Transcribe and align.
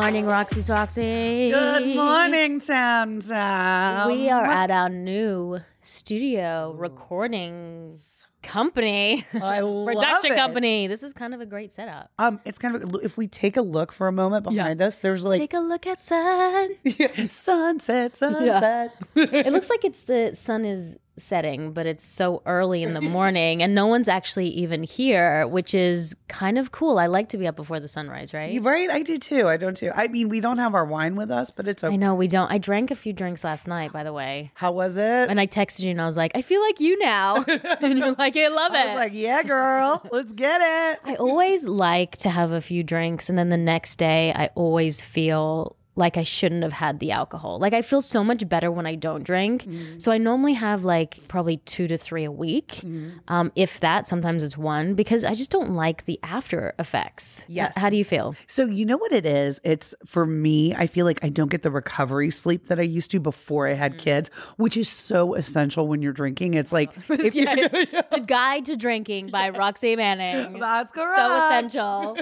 morning, 0.00 0.24
Roxy 0.24 0.60
Soxy. 0.60 1.50
Good 1.50 1.94
morning, 1.94 2.58
Tam 2.58 3.20
Tam. 3.20 4.08
We 4.08 4.30
are 4.30 4.46
at 4.46 4.70
our 4.70 4.88
new 4.88 5.58
studio 5.82 6.74
recording 6.74 7.98
company, 8.42 9.26
I 9.34 9.60
love 9.60 9.86
production 9.86 10.32
it. 10.32 10.36
company. 10.36 10.86
This 10.86 11.02
is 11.02 11.12
kind 11.12 11.34
of 11.34 11.42
a 11.42 11.46
great 11.46 11.70
setup. 11.70 12.10
Um, 12.18 12.40
it's 12.46 12.58
kind 12.58 12.76
of 12.76 12.94
if 13.02 13.18
we 13.18 13.28
take 13.28 13.58
a 13.58 13.62
look 13.62 13.92
for 13.92 14.08
a 14.08 14.12
moment 14.12 14.44
behind 14.44 14.80
us, 14.80 15.00
there's 15.00 15.22
like 15.22 15.38
Take 15.38 15.52
a 15.52 15.60
look 15.60 15.86
outside. 15.86 16.70
sunset, 17.28 18.16
sunset. 18.16 18.94
It 19.14 19.52
looks 19.52 19.68
like 19.68 19.84
it's 19.84 20.04
the 20.04 20.34
sun 20.34 20.64
is 20.64 20.98
setting, 21.20 21.72
but 21.72 21.86
it's 21.86 22.04
so 22.04 22.42
early 22.46 22.82
in 22.82 22.94
the 22.94 23.00
morning 23.00 23.62
and 23.62 23.74
no 23.74 23.86
one's 23.86 24.08
actually 24.08 24.48
even 24.48 24.82
here, 24.82 25.46
which 25.46 25.74
is 25.74 26.14
kind 26.28 26.58
of 26.58 26.72
cool. 26.72 26.98
I 26.98 27.06
like 27.06 27.28
to 27.30 27.38
be 27.38 27.46
up 27.46 27.56
before 27.56 27.80
the 27.80 27.88
sunrise, 27.88 28.34
right? 28.34 28.62
right. 28.62 28.90
I 28.90 29.02
do 29.02 29.18
too. 29.18 29.48
I 29.48 29.56
don't 29.56 29.76
too. 29.76 29.90
I 29.94 30.08
mean, 30.08 30.28
we 30.28 30.40
don't 30.40 30.58
have 30.58 30.74
our 30.74 30.84
wine 30.84 31.16
with 31.16 31.30
us, 31.30 31.50
but 31.50 31.68
it's 31.68 31.84
okay. 31.84 31.92
I 31.92 31.96
know 31.96 32.14
we 32.14 32.28
don't. 32.28 32.50
I 32.50 32.58
drank 32.58 32.90
a 32.90 32.94
few 32.94 33.12
drinks 33.12 33.44
last 33.44 33.68
night, 33.68 33.92
by 33.92 34.02
the 34.02 34.12
way. 34.12 34.50
How 34.54 34.72
was 34.72 34.96
it? 34.96 35.04
And 35.04 35.40
I 35.40 35.46
texted 35.46 35.84
you 35.84 35.90
and 35.90 36.00
I 36.00 36.06
was 36.06 36.16
like, 36.16 36.32
I 36.34 36.42
feel 36.42 36.60
like 36.62 36.80
you 36.80 36.98
now. 36.98 37.44
and 37.46 37.98
you're 37.98 38.12
like, 38.12 38.36
I 38.36 38.48
love 38.48 38.74
it. 38.74 38.78
I 38.78 38.86
was 38.86 38.96
like, 38.96 39.12
yeah, 39.14 39.42
girl, 39.42 40.02
let's 40.10 40.32
get 40.32 40.60
it. 40.60 41.00
I 41.04 41.14
always 41.16 41.66
like 41.66 42.16
to 42.18 42.30
have 42.30 42.52
a 42.52 42.60
few 42.60 42.82
drinks 42.82 43.28
and 43.28 43.38
then 43.38 43.48
the 43.48 43.56
next 43.56 43.96
day 43.96 44.32
I 44.34 44.50
always 44.54 45.00
feel 45.00 45.76
like 46.00 46.16
I 46.16 46.24
shouldn't 46.24 46.64
have 46.64 46.72
had 46.72 46.98
the 46.98 47.12
alcohol. 47.12 47.58
Like 47.60 47.72
I 47.74 47.82
feel 47.82 48.02
so 48.02 48.24
much 48.24 48.48
better 48.48 48.70
when 48.72 48.86
I 48.86 48.96
don't 48.96 49.22
drink. 49.22 49.64
Mm-hmm. 49.64 49.98
So 49.98 50.10
I 50.10 50.18
normally 50.18 50.54
have 50.54 50.84
like 50.84 51.18
probably 51.28 51.58
2 51.58 51.86
to 51.88 51.96
3 51.96 52.24
a 52.24 52.32
week. 52.32 52.80
Um 53.28 53.52
if 53.54 53.78
that 53.80 54.08
sometimes 54.08 54.42
it's 54.42 54.56
one 54.58 54.94
because 54.94 55.24
I 55.24 55.34
just 55.34 55.50
don't 55.50 55.74
like 55.74 56.06
the 56.06 56.18
after 56.24 56.74
effects. 56.78 57.44
Yes. 57.48 57.76
H- 57.76 57.80
How 57.82 57.90
do 57.90 57.96
you 57.96 58.04
feel? 58.04 58.34
So 58.46 58.64
you 58.64 58.84
know 58.84 58.96
what 58.96 59.12
it 59.12 59.26
is? 59.26 59.60
It's 59.62 59.94
for 60.06 60.26
me. 60.26 60.74
I 60.74 60.86
feel 60.86 61.04
like 61.06 61.20
I 61.22 61.28
don't 61.28 61.50
get 61.50 61.62
the 61.62 61.70
recovery 61.70 62.30
sleep 62.30 62.68
that 62.68 62.78
I 62.80 62.82
used 62.98 63.10
to 63.12 63.20
before 63.20 63.68
I 63.68 63.74
Mm. 63.74 63.78
had 63.78 63.98
kids, 63.98 64.30
which 64.56 64.76
is 64.76 64.88
so 64.88 65.34
essential 65.34 65.86
when 65.86 66.00
you're 66.02 66.12
drinking. 66.22 66.54
It's 66.54 66.72
like 66.72 66.90
if 67.10 67.34
Yeah, 67.34 67.54
you're 67.54 67.68
the 68.16 68.24
Guide 68.26 68.64
to 68.66 68.76
Drinking 68.76 69.28
by 69.30 69.50
Roxy 69.50 69.96
Manning. 69.96 70.58
That's 70.58 70.90
correct. 70.92 71.18
So 71.20 71.46
essential. 71.46 72.16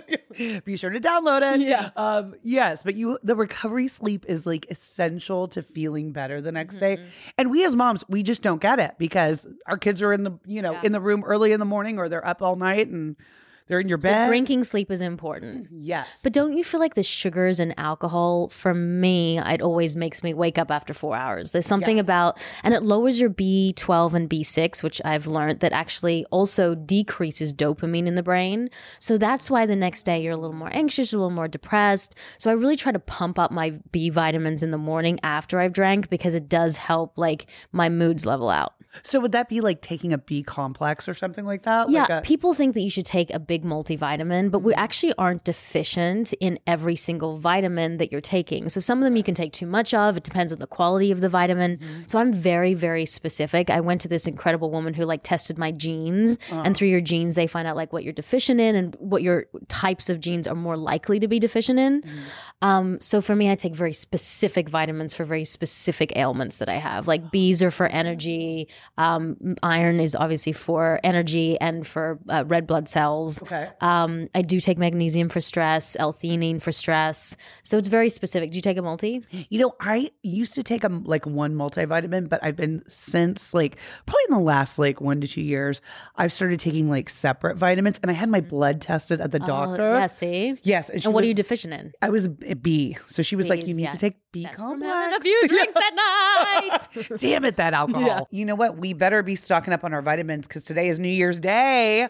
Be 0.65 0.77
sure 0.77 0.91
to 0.91 1.01
download 1.01 1.43
it. 1.55 1.61
Yeah. 1.61 1.91
Um, 1.97 2.35
yes, 2.43 2.83
but 2.83 2.95
you 2.95 3.19
the 3.23 3.35
recovery 3.37 3.68
sleep 3.89 4.25
is 4.29 4.47
like 4.47 4.67
essential 4.71 5.47
to 5.49 5.63
feeling 5.63 6.13
better 6.13 6.41
the 6.41 6.53
next 6.53 6.77
Mm-hmm. 6.79 7.03
day. 7.05 7.09
And 7.37 7.51
we 7.51 7.65
as 7.65 7.77
moms, 7.77 8.03
we 8.09 8.23
just 8.23 8.43
don't 8.43 8.61
get 8.61 8.79
it 8.79 8.95
because 8.99 9.47
our 9.67 9.77
kids 9.79 10.03
are 10.03 10.13
in 10.13 10.25
the, 10.25 10.33
you 10.47 10.63
know, 10.63 10.73
Yeah. 10.73 10.83
in 10.85 10.93
the 10.93 11.01
room 11.01 11.23
early 11.25 11.53
in 11.53 11.61
the 11.61 11.67
morning 11.67 11.99
or 11.99 12.09
they're 12.09 12.27
up 12.27 12.43
all 12.43 12.57
night 12.57 12.89
and 12.89 13.17
they're 13.69 13.81
in 13.81 13.89
your 13.89 14.01
So 14.01 14.09
bed. 14.09 14.29
drinking 14.29 14.65
sleep 14.65 14.91
is 14.91 15.01
important. 15.01 15.69
yes. 15.73 16.09
But 16.23 16.33
don't 16.33 16.55
you 16.57 16.65
feel 16.65 16.81
like 16.81 16.95
the 16.95 17.03
sugars 17.03 17.61
and 17.61 17.75
alcohol, 17.79 18.49
for 18.49 18.75
me, 18.75 19.39
it 19.39 19.61
always 19.63 19.97
makes 19.97 20.23
me 20.23 20.35
wake 20.35 20.59
up 20.59 20.71
after 20.71 20.93
four 20.95 21.15
hours? 21.17 21.53
There's 21.53 21.67
something 21.67 21.97
Yes. 21.99 22.05
about, 22.07 22.43
and 22.63 22.75
it 22.75 22.83
lowers 22.83 23.21
your 23.21 23.31
B12 23.31 24.15
and 24.15 24.29
B6, 24.29 24.83
which 24.83 25.01
I've 25.05 25.27
learned 25.27 25.61
that 25.61 25.73
actually 25.73 26.25
also 26.31 26.75
decreases 26.75 27.53
dopamine 27.55 28.07
in 28.07 28.15
the 28.15 28.23
brain. 28.23 28.71
So 28.99 29.19
that's 29.19 29.51
why 29.51 29.67
the 29.67 29.77
next 29.77 30.05
day 30.05 30.23
you're 30.23 30.33
a 30.33 30.37
little 30.37 30.57
more 30.57 30.71
anxious, 30.73 31.13
a 31.13 31.17
little 31.17 31.31
more 31.31 31.49
depressed. 31.49 32.15
So 32.39 32.51
I 32.51 32.55
really 32.55 32.77
try 32.77 32.93
to 32.93 32.99
pump 32.99 33.39
up 33.39 33.51
my 33.51 33.79
B 33.93 34.11
vitamins 34.11 34.63
in 34.63 34.71
the 34.71 34.79
morning 34.79 35.19
after 35.23 35.61
I've 35.61 35.73
drank 35.73 36.09
because 36.09 36.35
it 36.35 36.49
does 36.49 36.77
help 36.79 37.19
like 37.19 37.47
my 37.73 37.89
moods 37.89 38.25
level 38.27 38.49
out. 38.49 38.73
So 39.03 39.21
would 39.21 39.33
that 39.33 39.49
be 39.49 39.61
like 39.61 39.83
taking 39.83 40.13
a 40.13 40.19
B 40.19 40.43
complex 40.43 41.09
or 41.09 41.15
something 41.15 41.45
like 41.45 41.63
that? 41.63 41.91
Yeah, 41.91 42.03
Like 42.03 42.11
a- 42.11 42.21
people 42.23 42.55
think 42.55 42.75
that 42.75 42.81
you 42.81 42.91
should 42.91 43.05
take 43.05 43.33
a 43.33 43.39
big 43.39 43.65
multivitamin, 43.65 44.51
but 44.51 44.61
we 44.61 44.75
actually 44.75 45.13
aren't 45.19 45.45
deficient 45.45 46.33
in 46.35 46.59
every 46.67 46.97
single 46.97 47.39
vitamin 47.39 47.99
that 47.99 48.11
you're 48.11 48.21
taking. 48.21 48.69
So 48.69 48.81
some 48.81 48.99
of 48.99 49.05
them 49.05 49.17
you 49.17 49.23
can 49.23 49.35
take 49.35 49.53
too 49.53 49.67
much 49.67 49.95
of. 49.95 50.17
It 50.17 50.25
depends 50.25 50.53
on 50.53 50.59
the 50.59 50.67
quality 50.67 51.11
of 51.11 51.21
the 51.21 51.29
vitamin. 51.29 51.77
Mm-hmm. 51.77 52.03
So 52.07 52.19
I'm 52.19 52.33
very, 52.33 52.75
very 52.75 53.07
specific. 53.07 53.71
I 53.71 53.81
went 53.81 54.01
to 54.03 54.09
this 54.09 54.27
incredible 54.27 54.71
woman 54.71 54.95
who 54.95 55.05
like 55.05 55.23
tested 55.23 55.59
my 55.59 55.71
genes, 55.71 56.39
and 56.51 56.59
uh-huh. 56.59 56.73
through 56.75 56.89
your 56.89 57.01
genes 57.01 57.35
they 57.35 57.47
find 57.47 57.69
out 57.69 57.77
like 57.77 57.93
what 57.93 58.05
you're 58.05 58.13
deficient 58.13 58.61
in 58.61 58.75
and 58.75 58.97
what 58.99 59.23
your 59.23 59.47
types 59.69 60.09
of 60.09 60.21
genes 60.21 60.47
are 60.47 60.55
more 60.55 60.77
likely 60.77 61.19
to 61.21 61.29
be 61.29 61.39
deficient 61.39 61.79
in. 61.79 62.03
Mm-hmm. 62.03 62.19
Um, 62.61 63.01
so 63.01 63.21
for 63.21 63.37
me, 63.37 63.51
I 63.51 63.55
take 63.55 63.75
very 63.75 63.93
specific 63.93 64.69
vitamins 64.69 65.15
for 65.15 65.25
very 65.25 65.45
specific 65.45 66.17
ailments 66.17 66.59
that 66.59 66.69
I 66.69 66.77
have. 66.77 67.07
Like 67.07 67.23
oh. 67.25 67.29
B's 67.31 67.63
are 67.63 67.71
for 67.71 67.87
energy. 67.87 68.69
Um, 68.97 69.57
iron 69.63 70.01
is 70.01 70.15
obviously 70.15 70.53
for 70.53 71.01
energy 71.05 71.59
and 71.61 71.87
for 71.87 72.19
uh, 72.29 72.45
red 72.47 72.67
blood 72.67 72.89
cells. 72.89 73.43
Okay. 73.43 73.69
Um, 73.81 74.29
I 74.35 74.43
do 74.43 74.61
take 74.61 74.79
magnesium 74.79 75.29
for 75.29 75.41
stress, 75.41 75.97
L-theanine 75.99 76.61
for 76.61 76.73
stress. 76.73 77.37
So 77.63 77.79
it's 77.79 77.89
very 77.89 78.11
specific. 78.11 78.51
Do 78.51 78.57
you 78.57 78.63
take 78.63 78.77
a 78.77 78.83
multi? 78.83 79.23
You 79.31 79.61
know, 79.61 79.75
I 79.81 80.11
used 80.23 80.55
to 80.55 80.63
take 80.63 80.85
a 80.85 80.89
like 80.89 81.27
one 81.27 81.55
multivitamin, 81.55 82.29
but 82.29 82.43
I've 82.43 82.57
been 82.57 82.83
since 82.89 83.55
like 83.55 83.77
probably 84.07 84.23
in 84.29 84.35
the 84.35 84.45
last 84.45 84.79
like 84.79 85.01
one 85.01 85.21
to 85.21 85.29
two 85.29 85.43
years, 85.43 85.81
I've 86.17 86.33
started 86.33 86.61
taking 86.61 86.91
like 86.91 87.09
separate 87.09 87.57
vitamins, 87.57 87.99
and 88.03 88.11
I 88.11 88.15
had 88.15 88.29
my 88.29 88.41
blood 88.41 88.81
tested 88.81 89.21
at 89.21 89.33
the 89.33 89.39
doctor. 89.39 89.97
Oh, 89.97 89.99
yeah, 89.99 90.07
see? 90.07 90.59
Yes, 90.63 90.89
and, 90.89 91.05
And 91.05 91.15
what 91.15 91.25
are 91.25 91.27
you 91.27 91.35
deficient 91.35 91.73
in? 91.73 91.93
I 92.03 92.11
was 92.11 92.27
a 92.27 92.55
B, 92.55 92.97
so 93.07 93.23
she 93.23 93.37
was 93.37 93.49
like, 93.49 93.67
"You 93.67 93.75
need 93.75 93.83
yeah. 93.83 93.93
to 93.93 93.99
take 93.99 94.17
B 94.33 94.43
That's 94.45 94.57
complex." 94.57 94.93
having 94.93 95.17
a 95.17 95.21
few 95.21 95.49
drinks 95.49 95.77
at 95.77 95.95
night. 95.95 97.19
Damn 97.19 97.45
it, 97.45 97.57
that 97.57 97.75
alcohol. 97.83 98.29
You 98.31 98.45
know 98.45 98.55
what? 98.55 98.68
We 98.77 98.93
better 98.93 99.23
be 99.23 99.37
stocking 99.37 99.73
up 99.73 99.85
on 99.85 99.93
our 99.93 100.03
vitamins 100.03 100.47
because 100.47 100.63
today 100.63 100.89
is 100.89 100.99
New 100.99 101.09
Year's 101.09 101.41
Day. 101.41 102.09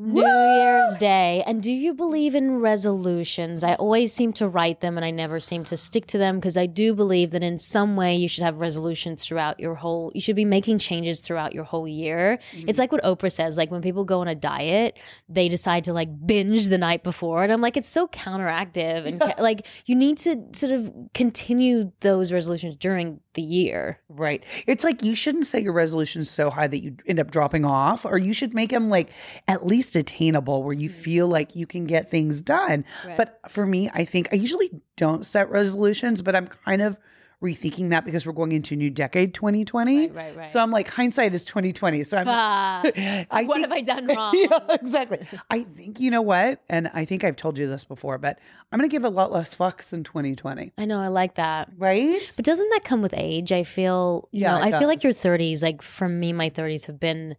New 0.00 0.22
Year's 0.22 0.96
Day. 0.96 1.42
And 1.46 1.62
do 1.62 1.70
you 1.70 1.92
believe 1.92 2.34
in 2.34 2.60
resolutions? 2.60 3.62
I 3.62 3.74
always 3.74 4.12
seem 4.12 4.32
to 4.34 4.48
write 4.48 4.80
them 4.80 4.96
and 4.96 5.04
I 5.04 5.10
never 5.10 5.38
seem 5.40 5.64
to 5.64 5.76
stick 5.76 6.06
to 6.06 6.18
them 6.18 6.36
because 6.36 6.56
I 6.56 6.66
do 6.66 6.94
believe 6.94 7.32
that 7.32 7.42
in 7.42 7.58
some 7.58 7.96
way 7.96 8.16
you 8.16 8.28
should 8.28 8.44
have 8.44 8.56
resolutions 8.56 9.24
throughout 9.24 9.60
your 9.60 9.74
whole 9.74 10.10
you 10.14 10.20
should 10.20 10.36
be 10.36 10.44
making 10.46 10.78
changes 10.78 11.20
throughout 11.20 11.54
your 11.54 11.64
whole 11.64 11.86
year. 11.86 12.38
It's 12.52 12.62
mm-hmm. 12.62 12.80
like 12.80 12.92
what 12.92 13.02
Oprah 13.02 13.30
says 13.30 13.58
like 13.58 13.70
when 13.70 13.82
people 13.82 14.04
go 14.04 14.20
on 14.20 14.28
a 14.28 14.34
diet, 14.34 14.98
they 15.28 15.48
decide 15.48 15.84
to 15.84 15.92
like 15.92 16.08
binge 16.26 16.68
the 16.68 16.78
night 16.78 17.02
before 17.02 17.42
and 17.42 17.52
I'm 17.52 17.60
like 17.60 17.76
it's 17.76 17.88
so 17.88 18.08
counteractive 18.08 19.06
and 19.06 19.20
ca- 19.20 19.34
like 19.38 19.66
you 19.84 19.94
need 19.94 20.16
to 20.18 20.42
sort 20.52 20.72
of 20.72 20.90
continue 21.12 21.92
those 22.00 22.32
resolutions 22.32 22.76
during 22.76 23.20
the 23.34 23.42
year. 23.42 24.00
Right. 24.08 24.42
It's 24.66 24.82
like 24.82 25.02
you 25.02 25.14
shouldn't 25.14 25.46
set 25.46 25.62
your 25.62 25.72
resolutions 25.72 26.30
so 26.30 26.50
high 26.50 26.66
that 26.66 26.82
you 26.82 26.96
end 27.06 27.20
up 27.20 27.30
dropping 27.30 27.64
off, 27.64 28.04
or 28.04 28.18
you 28.18 28.32
should 28.32 28.54
make 28.54 28.70
them 28.70 28.88
like 28.88 29.10
at 29.46 29.64
least 29.64 29.89
attainable 29.96 30.62
where 30.62 30.74
you 30.74 30.88
feel 30.88 31.28
like 31.28 31.54
you 31.56 31.66
can 31.66 31.84
get 31.84 32.10
things 32.10 32.42
done. 32.42 32.84
Right. 33.06 33.16
But 33.16 33.40
for 33.48 33.66
me, 33.66 33.90
I 33.94 34.04
think 34.04 34.28
I 34.32 34.36
usually 34.36 34.70
don't 34.96 35.24
set 35.26 35.50
resolutions, 35.50 36.22
but 36.22 36.34
I'm 36.36 36.46
kind 36.48 36.82
of 36.82 36.96
rethinking 37.42 37.88
that 37.88 38.04
because 38.04 38.26
we're 38.26 38.34
going 38.34 38.52
into 38.52 38.74
a 38.74 38.76
new 38.76 38.90
decade 38.90 39.32
2020. 39.32 40.08
Right, 40.08 40.14
right, 40.14 40.36
right. 40.36 40.50
So 40.50 40.60
I'm 40.60 40.70
like 40.70 40.90
hindsight 40.90 41.34
is 41.34 41.42
2020. 41.46 42.04
So 42.04 42.18
I'm 42.18 42.26
Ah, 42.28 42.82
I 43.30 43.44
what 43.44 43.54
think- 43.54 43.60
have 43.66 43.72
I 43.72 43.80
done 43.80 44.06
wrong? 44.14 44.34
yeah, 44.36 44.58
exactly. 44.72 45.20
I 45.48 45.62
think 45.62 46.00
you 46.00 46.10
know 46.10 46.20
what, 46.20 46.60
and 46.68 46.90
I 46.92 47.06
think 47.06 47.24
I've 47.24 47.36
told 47.36 47.56
you 47.56 47.66
this 47.66 47.82
before, 47.86 48.18
but 48.18 48.38
I'm 48.70 48.78
going 48.78 48.86
to 48.90 48.92
give 48.94 49.04
a 49.04 49.08
lot 49.08 49.32
less 49.32 49.54
fucks 49.54 49.94
in 49.94 50.04
2020. 50.04 50.72
I 50.76 50.84
know, 50.84 51.00
I 51.00 51.08
like 51.08 51.36
that. 51.36 51.70
Right? 51.78 52.20
But 52.36 52.44
doesn't 52.44 52.68
that 52.72 52.84
come 52.84 53.00
with 53.00 53.14
age? 53.16 53.52
I 53.52 53.64
feel, 53.64 54.28
you 54.32 54.42
Yeah, 54.42 54.58
know, 54.58 54.62
I 54.62 54.78
feel 54.78 54.86
like 54.86 55.02
your 55.02 55.14
30s, 55.14 55.62
like 55.62 55.80
for 55.80 56.10
me, 56.10 56.34
my 56.34 56.50
30s 56.50 56.84
have 56.88 57.00
been 57.00 57.36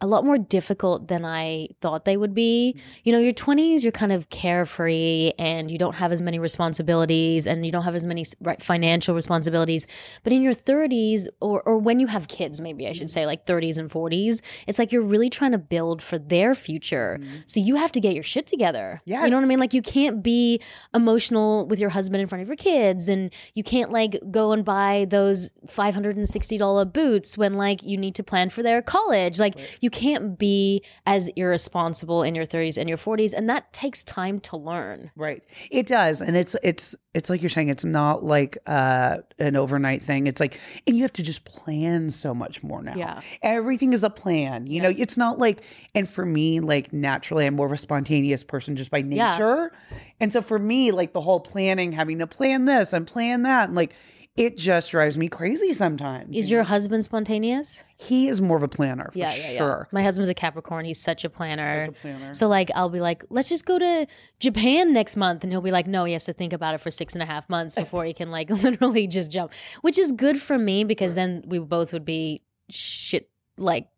a 0.00 0.06
lot 0.06 0.24
more 0.24 0.38
difficult 0.38 1.08
than 1.08 1.24
I 1.24 1.68
thought 1.80 2.04
they 2.04 2.16
would 2.16 2.34
be. 2.34 2.74
Mm-hmm. 2.76 2.88
You 3.04 3.12
know, 3.12 3.18
your 3.18 3.32
20s, 3.34 3.82
you're 3.82 3.92
kind 3.92 4.12
of 4.12 4.30
carefree 4.30 5.32
and 5.38 5.70
you 5.70 5.76
don't 5.78 5.94
have 5.94 6.10
as 6.12 6.22
many 6.22 6.38
responsibilities 6.38 7.46
and 7.46 7.66
you 7.66 7.72
don't 7.72 7.82
have 7.82 7.94
as 7.94 8.06
many 8.06 8.24
financial 8.60 9.14
responsibilities. 9.14 9.86
But 10.22 10.32
in 10.32 10.42
your 10.42 10.54
30s, 10.54 11.26
or, 11.40 11.62
or 11.62 11.78
when 11.78 12.00
you 12.00 12.06
have 12.06 12.28
kids, 12.28 12.60
maybe 12.60 12.86
I 12.86 12.92
should 12.92 13.00
Mm-hmm. 13.00 13.08
say, 13.08 13.26
like 13.26 13.44
30s 13.46 13.78
and 13.78 13.90
40s, 13.90 14.40
it's 14.66 14.78
like 14.78 14.92
you're 14.92 15.02
really 15.02 15.30
trying 15.30 15.52
to 15.52 15.58
build 15.58 16.02
for 16.02 16.18
their 16.18 16.54
future. 16.54 17.18
So 17.46 17.60
you 17.60 17.76
have 17.76 17.92
to 17.92 18.00
get 18.00 18.14
your 18.14 18.22
shit 18.22 18.46
together. 18.46 19.00
You 19.04 19.16
Mm-hmm. 19.16 19.30
Know 19.30 19.36
what 19.36 19.44
I 19.44 19.46
mean? 19.48 19.58
Like 19.60 19.74
you 19.74 19.82
can't 19.82 20.22
be 20.22 20.60
emotional 20.94 21.66
with 21.66 21.78
your 21.78 21.90
husband 21.90 22.20
in 22.22 22.26
front 22.28 22.42
of 22.42 22.48
your 22.48 22.56
kids 22.56 23.08
and 23.08 23.32
you 23.54 23.62
can't 23.62 23.90
like 23.92 24.18
go 24.30 24.52
and 24.52 24.64
buy 24.64 25.06
those 25.08 25.50
$560 25.68 26.92
boots 26.92 27.36
when 27.38 27.54
like 27.54 27.82
you 27.82 27.96
need 27.96 28.14
to 28.16 28.22
plan 28.22 28.50
for 28.50 28.62
their 28.62 28.82
college. 28.82 29.38
Like 29.38 29.54
you 29.80 29.89
you 29.90 30.00
can't 30.00 30.38
be 30.38 30.84
as 31.06 31.28
irresponsible 31.36 32.22
in 32.22 32.34
your 32.34 32.46
30s 32.46 32.78
and 32.78 32.88
your 32.88 32.98
40s 32.98 33.32
and 33.32 33.48
that 33.48 33.72
takes 33.72 34.04
time 34.04 34.38
to 34.40 34.56
learn. 34.56 35.10
Right. 35.16 35.42
It 35.70 35.86
does. 35.86 36.20
And 36.22 36.36
it's 36.36 36.54
it's 36.62 36.94
it's 37.12 37.28
like 37.28 37.42
you're 37.42 37.50
saying 37.50 37.68
it's 37.70 37.84
not 37.84 38.22
like 38.24 38.56
uh 38.66 39.18
an 39.38 39.56
overnight 39.56 40.02
thing. 40.02 40.26
It's 40.26 40.40
like 40.40 40.60
and 40.86 40.96
you 40.96 41.02
have 41.02 41.12
to 41.14 41.22
just 41.22 41.44
plan 41.44 42.10
so 42.10 42.32
much 42.34 42.62
more 42.62 42.82
now. 42.82 42.94
Yeah. 42.94 43.20
Everything 43.42 43.92
is 43.92 44.04
a 44.04 44.10
plan. 44.10 44.66
You 44.66 44.80
know, 44.82 44.92
it's 44.96 45.16
not 45.16 45.38
like 45.38 45.62
and 45.94 46.08
for 46.08 46.24
me 46.24 46.60
like 46.60 46.92
naturally 46.92 47.46
I'm 47.46 47.54
more 47.56 47.66
of 47.66 47.72
a 47.72 47.76
spontaneous 47.76 48.44
person 48.44 48.76
just 48.76 48.90
by 48.90 48.98
Yeah. 48.98 49.32
nature. 49.32 49.72
And 50.20 50.32
so 50.32 50.40
for 50.40 50.58
me 50.58 50.92
like 50.92 51.12
the 51.12 51.20
whole 51.20 51.40
planning 51.40 51.92
having 51.92 52.18
to 52.20 52.26
plan 52.26 52.64
this 52.66 52.92
and 52.92 53.06
plan 53.06 53.42
that 53.42 53.68
and 53.68 53.76
like 53.76 53.94
it 54.36 54.56
just 54.56 54.90
drives 54.92 55.16
me 55.18 55.28
crazy 55.28 55.72
sometimes. 55.72 56.36
Is 56.36 56.50
you 56.50 56.54
your 56.56 56.62
know? 56.62 56.68
husband 56.68 57.04
spontaneous? 57.04 57.84
he 57.96 58.28
is 58.28 58.40
more 58.40 58.56
of 58.56 58.62
a 58.62 58.68
planner 58.68 59.10
for 59.12 59.18
yeah, 59.18 59.34
yeah, 59.34 59.58
sure. 59.58 59.88
yeah. 59.88 59.92
My 59.92 60.02
husband's 60.02 60.30
a 60.30 60.34
Capricorn. 60.34 60.86
He's 60.86 60.98
such 60.98 61.24
a 61.24 61.30
planner. 61.30 61.86
Such 61.86 61.94
a 61.94 62.00
planner. 62.00 62.34
So 62.34 62.48
like 62.48 62.70
I'll 62.74 62.88
be 62.88 63.00
like, 63.00 63.24
let's 63.28 63.48
just 63.50 63.66
go 63.66 63.78
to 63.78 64.06
Japan 64.38 64.92
next 64.92 65.16
month, 65.16 65.42
and 65.42 65.52
he'll 65.52 65.60
be 65.60 65.70
like, 65.70 65.86
no, 65.86 66.04
he 66.04 66.14
has 66.14 66.24
to 66.24 66.32
think 66.32 66.52
about 66.52 66.74
it 66.74 66.80
for 66.80 66.90
six 66.90 67.14
and 67.14 67.22
a 67.22 67.26
half 67.26 67.48
months 67.50 67.74
before 67.84 68.04
he 68.04 68.14
can 68.14 68.30
like 68.30 68.48
literally 68.50 69.06
just 69.06 69.30
jump, 69.30 69.52
which 69.82 69.98
is 69.98 70.12
good 70.12 70.40
for 70.40 70.58
me 70.58 70.84
because 70.84 71.14
then 71.14 71.42
we 71.46 71.58
both 71.58 71.92
would 71.92 72.04
be 72.04 72.42
shit 72.70 73.28
like. 73.58 73.88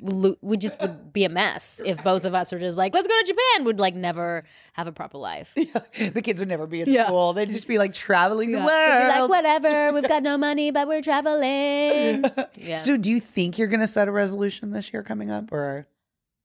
Lo- 0.00 0.36
We 0.42 0.56
just 0.56 0.80
would 0.80 1.12
be 1.12 1.24
a 1.24 1.28
mess 1.28 1.80
if 1.86 2.02
both 2.04 2.24
of 2.24 2.34
us 2.34 2.52
were 2.52 2.58
just 2.58 2.76
like, 2.78 2.94
let's 2.94 3.06
go 3.06 3.14
to 3.18 3.24
Japan. 3.26 3.64
Would 3.64 3.78
like 3.78 3.94
never 3.94 4.44
have 4.74 4.86
a 4.86 4.92
proper 4.92 5.18
life. 5.18 5.52
the 5.56 6.22
kids 6.22 6.40
would 6.40 6.48
never 6.48 6.66
be 6.66 6.80
in 6.82 6.88
Yeah. 6.90 7.06
school. 7.06 7.32
They'd 7.32 7.50
just 7.50 7.68
be 7.68 7.78
like 7.78 7.92
traveling 7.94 8.52
the 8.52 8.58
They'd 8.58 8.64
be 8.64 9.20
like, 9.20 9.28
whatever, 9.28 9.92
we've 9.94 10.08
got 10.08 10.22
no 10.22 10.36
money, 10.38 10.70
but 10.70 10.88
we're 10.88 11.02
traveling. 11.02 12.24
Yeah. 12.56 12.76
So 12.78 12.96
do 12.96 13.10
you 13.10 13.20
think 13.20 13.58
you're 13.58 13.68
gonna 13.68 13.86
set 13.88 14.08
a 14.08 14.12
resolution 14.12 14.70
this 14.70 14.92
year 14.92 15.02
coming 15.02 15.30
up 15.30 15.52
or 15.52 15.86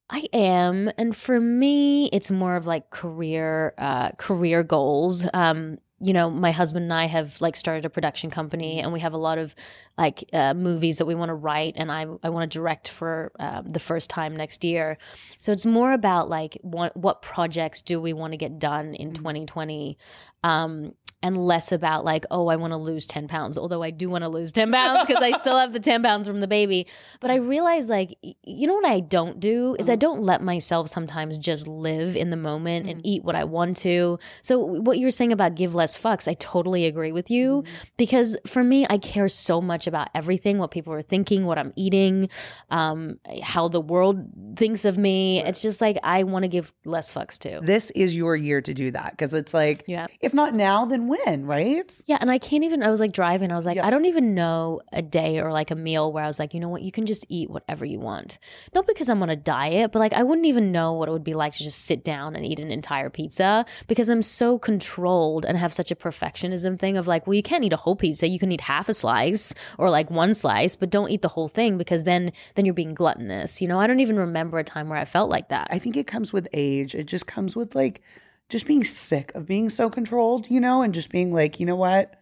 I 0.08 0.26
am, 0.34 0.92
and 1.00 1.16
for 1.16 1.40
me, 1.42 2.12
it's 2.14 2.30
more 2.30 2.56
of 2.56 2.68
like 2.68 2.92
career, 2.92 3.74
uh, 3.80 4.12
career 4.12 4.62
goals. 4.62 5.26
Um, 5.34 5.80
you 6.00 6.12
know, 6.12 6.30
my 6.30 6.52
husband 6.52 6.84
and 6.84 6.94
I 6.94 7.06
have 7.06 7.40
like 7.40 7.56
started 7.56 7.86
a 7.86 7.90
production 7.90 8.30
company, 8.30 8.80
and 8.80 8.92
we 8.92 9.00
have 9.00 9.14
a 9.14 9.18
lot 9.18 9.38
of 9.38 9.56
like 9.98 10.30
uh, 10.34 10.54
movies 10.54 10.98
that 10.98 11.06
we 11.06 11.16
want 11.16 11.30
to 11.30 11.36
write, 11.36 11.76
and 11.78 11.92
I 11.92 12.06
I 12.22 12.30
want 12.30 12.52
to 12.52 12.58
direct 12.58 12.90
for 12.90 13.32
uh, 13.40 13.62
the 13.66 13.80
first 13.80 14.10
time 14.10 14.36
next 14.36 14.64
year. 14.64 14.98
So 15.38 15.52
it's 15.52 15.66
more 15.66 15.94
about 15.94 16.30
like 16.30 16.58
what 16.62 16.96
what 16.98 17.22
projects 17.22 17.82
do 17.82 18.02
we 18.02 18.12
want 18.12 18.34
to 18.34 18.38
get 18.38 18.60
done 18.60 18.94
in 18.94 19.14
2020. 19.14 19.98
Um, 20.44 20.94
and 21.26 21.44
less 21.44 21.72
about 21.72 22.06
like, 22.06 22.24
oh, 22.30 22.50
I 22.50 22.56
want 22.56 22.72
to 22.72 22.78
lose 22.78 23.08
10 23.08 23.28
pounds. 23.28 23.58
Although 23.58 23.82
I 23.82 23.90
do 23.90 24.12
want 24.12 24.24
to 24.24 24.30
lose 24.30 24.52
10 24.52 24.72
pounds 24.72 25.08
because 25.08 25.24
I 25.24 25.36
still 25.40 25.58
have 25.58 25.74
the 25.74 25.80
10 25.80 26.04
pounds 26.04 26.28
from 26.28 26.40
the 26.40 26.48
baby. 26.48 26.86
But 27.20 27.32
I 27.32 27.38
realize 27.38 27.90
like, 27.90 28.16
you 28.22 28.68
know 28.68 28.76
what 28.76 28.86
I 28.86 29.00
don't 29.00 29.40
do 29.40 29.76
is 29.80 29.90
I 29.90 29.94
mm-hmm. 29.94 30.02
don't 30.02 30.22
let 30.22 30.44
myself 30.44 30.88
sometimes 30.88 31.40
just 31.40 31.68
live 31.68 32.16
in 32.16 32.30
the 32.30 32.38
moment 32.38 32.88
and 32.88 33.00
mm-hmm. 33.00 33.08
eat 33.08 33.24
what 33.24 33.36
I 33.36 33.44
want 33.44 33.78
to. 33.78 34.20
So 34.44 34.60
what 34.60 35.00
you're 35.00 35.10
saying 35.10 35.32
about 35.32 35.56
give 35.56 35.74
less 35.74 35.98
fucks, 35.98 36.28
I 36.28 36.36
totally 36.36 36.86
agree 36.86 37.12
with 37.12 37.32
you 37.32 37.64
mm-hmm. 37.64 37.84
because 37.98 38.38
for 38.46 38.64
me, 38.64 38.86
I 38.88 39.00
care 39.00 39.28
so 39.28 39.62
much 39.62 39.88
about 39.88 40.10
everything, 40.14 40.60
what 40.60 40.70
people 40.70 40.94
are 40.94 41.02
thinking, 41.02 41.48
what 41.48 41.58
I'm 41.58 41.74
eating, 41.76 42.30
um, 42.70 43.20
how 43.42 43.68
the 43.68 43.82
world 43.82 44.28
thinks 44.58 44.86
of 44.86 45.00
me. 45.00 45.42
It's 45.44 45.64
just 45.64 45.82
like, 45.82 45.98
I 46.04 46.22
want 46.22 46.44
to 46.44 46.50
give 46.50 46.72
less 46.86 47.12
fucks 47.12 47.40
too. 47.40 47.62
this 47.64 47.90
is 47.96 48.16
your 48.16 48.36
year 48.36 48.62
to 48.62 48.76
do 48.76 48.92
that? 48.92 49.10
Because 49.12 49.34
it's 49.34 49.56
like 49.56 49.86
Yeah. 49.88 50.06
if 50.22 50.32
not 50.32 50.54
now, 50.54 50.86
then 50.86 51.08
when, 51.08 51.15
right? 51.40 52.02
Yeah, 52.06 52.18
and 52.22 52.30
I 52.32 52.38
can't 52.38 52.64
even. 52.64 52.84
I 52.84 52.90
was 52.90 53.00
like 53.00 53.12
driving. 53.12 53.52
I 53.52 53.56
was 53.56 53.66
like, 53.66 53.78
Yeah. 53.78 53.86
I 53.86 53.90
don't 53.90 54.06
even 54.06 54.34
know 54.34 54.82
a 54.92 55.02
day 55.02 55.40
or 55.40 55.52
like 55.52 55.72
a 55.72 55.76
meal 55.76 56.12
where 56.12 56.24
I 56.24 56.28
was 56.28 56.40
like, 56.40 56.54
you 56.54 56.60
know 56.60 56.70
what, 56.70 56.82
you 56.82 56.92
can 56.92 57.06
just 57.06 57.26
eat 57.30 57.50
whatever 57.50 57.86
you 57.86 58.00
want. 58.00 58.40
Not 58.74 58.88
because 58.88 59.10
I'm 59.10 59.22
on 59.22 59.30
a 59.30 59.36
diet, 59.36 59.92
but 59.92 60.00
like 60.00 60.14
I 60.14 60.24
wouldn't 60.24 60.48
even 60.48 60.72
know 60.72 60.94
what 60.94 61.10
it 61.10 61.12
would 61.12 61.24
be 61.24 61.34
like 61.34 61.54
to 61.54 61.64
just 61.64 61.86
sit 61.86 62.04
down 62.04 62.36
and 62.36 62.46
eat 62.46 62.60
an 62.60 62.72
entire 62.72 63.10
pizza 63.10 63.66
because 63.88 64.10
I'm 64.10 64.22
so 64.22 64.58
controlled 64.60 65.46
and 65.46 65.58
have 65.58 65.74
such 65.74 65.92
a 65.92 65.96
perfectionism 65.96 66.80
thing 66.80 66.98
of 66.98 67.08
like, 67.08 67.28
well, 67.28 67.34
you 67.34 67.44
can't 67.44 67.64
eat 67.64 67.74
a 67.74 67.78
whole 67.78 67.96
pizza. 67.96 68.28
You 68.28 68.40
can 68.40 68.52
eat 68.52 68.62
half 68.62 68.90
a 68.90 68.94
slice 68.94 69.54
or 69.78 69.90
like 69.90 70.10
one 70.10 70.34
slice, 70.34 70.76
but 70.76 70.90
don't 70.90 71.10
eat 71.10 71.22
the 71.22 71.28
whole 71.30 71.48
thing 71.48 71.78
because 71.78 72.04
then 72.04 72.32
then 72.56 72.66
you're 72.66 72.74
being 72.74 72.94
gluttonous. 72.94 73.62
You 73.62 73.68
know, 73.68 73.80
I 73.80 73.88
don't 73.88 74.00
even 74.00 74.18
remember 74.18 74.60
a 74.60 74.64
time 74.64 74.90
where 74.90 75.00
I 75.00 75.06
felt 75.06 75.30
like 75.30 75.50
that. 75.50 75.68
I 75.72 75.80
think 75.80 75.98
it 75.98 76.08
comes 76.08 76.34
with 76.34 76.48
age. 76.54 76.96
It 76.96 77.06
just 77.06 77.28
comes 77.28 77.56
with 77.56 77.76
like 77.76 78.02
just 78.50 78.66
being 78.66 78.84
sick 78.84 79.34
of 79.36 79.46
being 79.46 79.70
so 79.70 79.90
controlled, 79.90 80.50
you 80.50 80.60
know, 80.60 80.82
and 80.82 80.94
just 80.94 81.10
being 81.10 81.34
like, 81.34 81.60
you 81.60 81.66
know 81.66 81.76
what? 81.76 82.20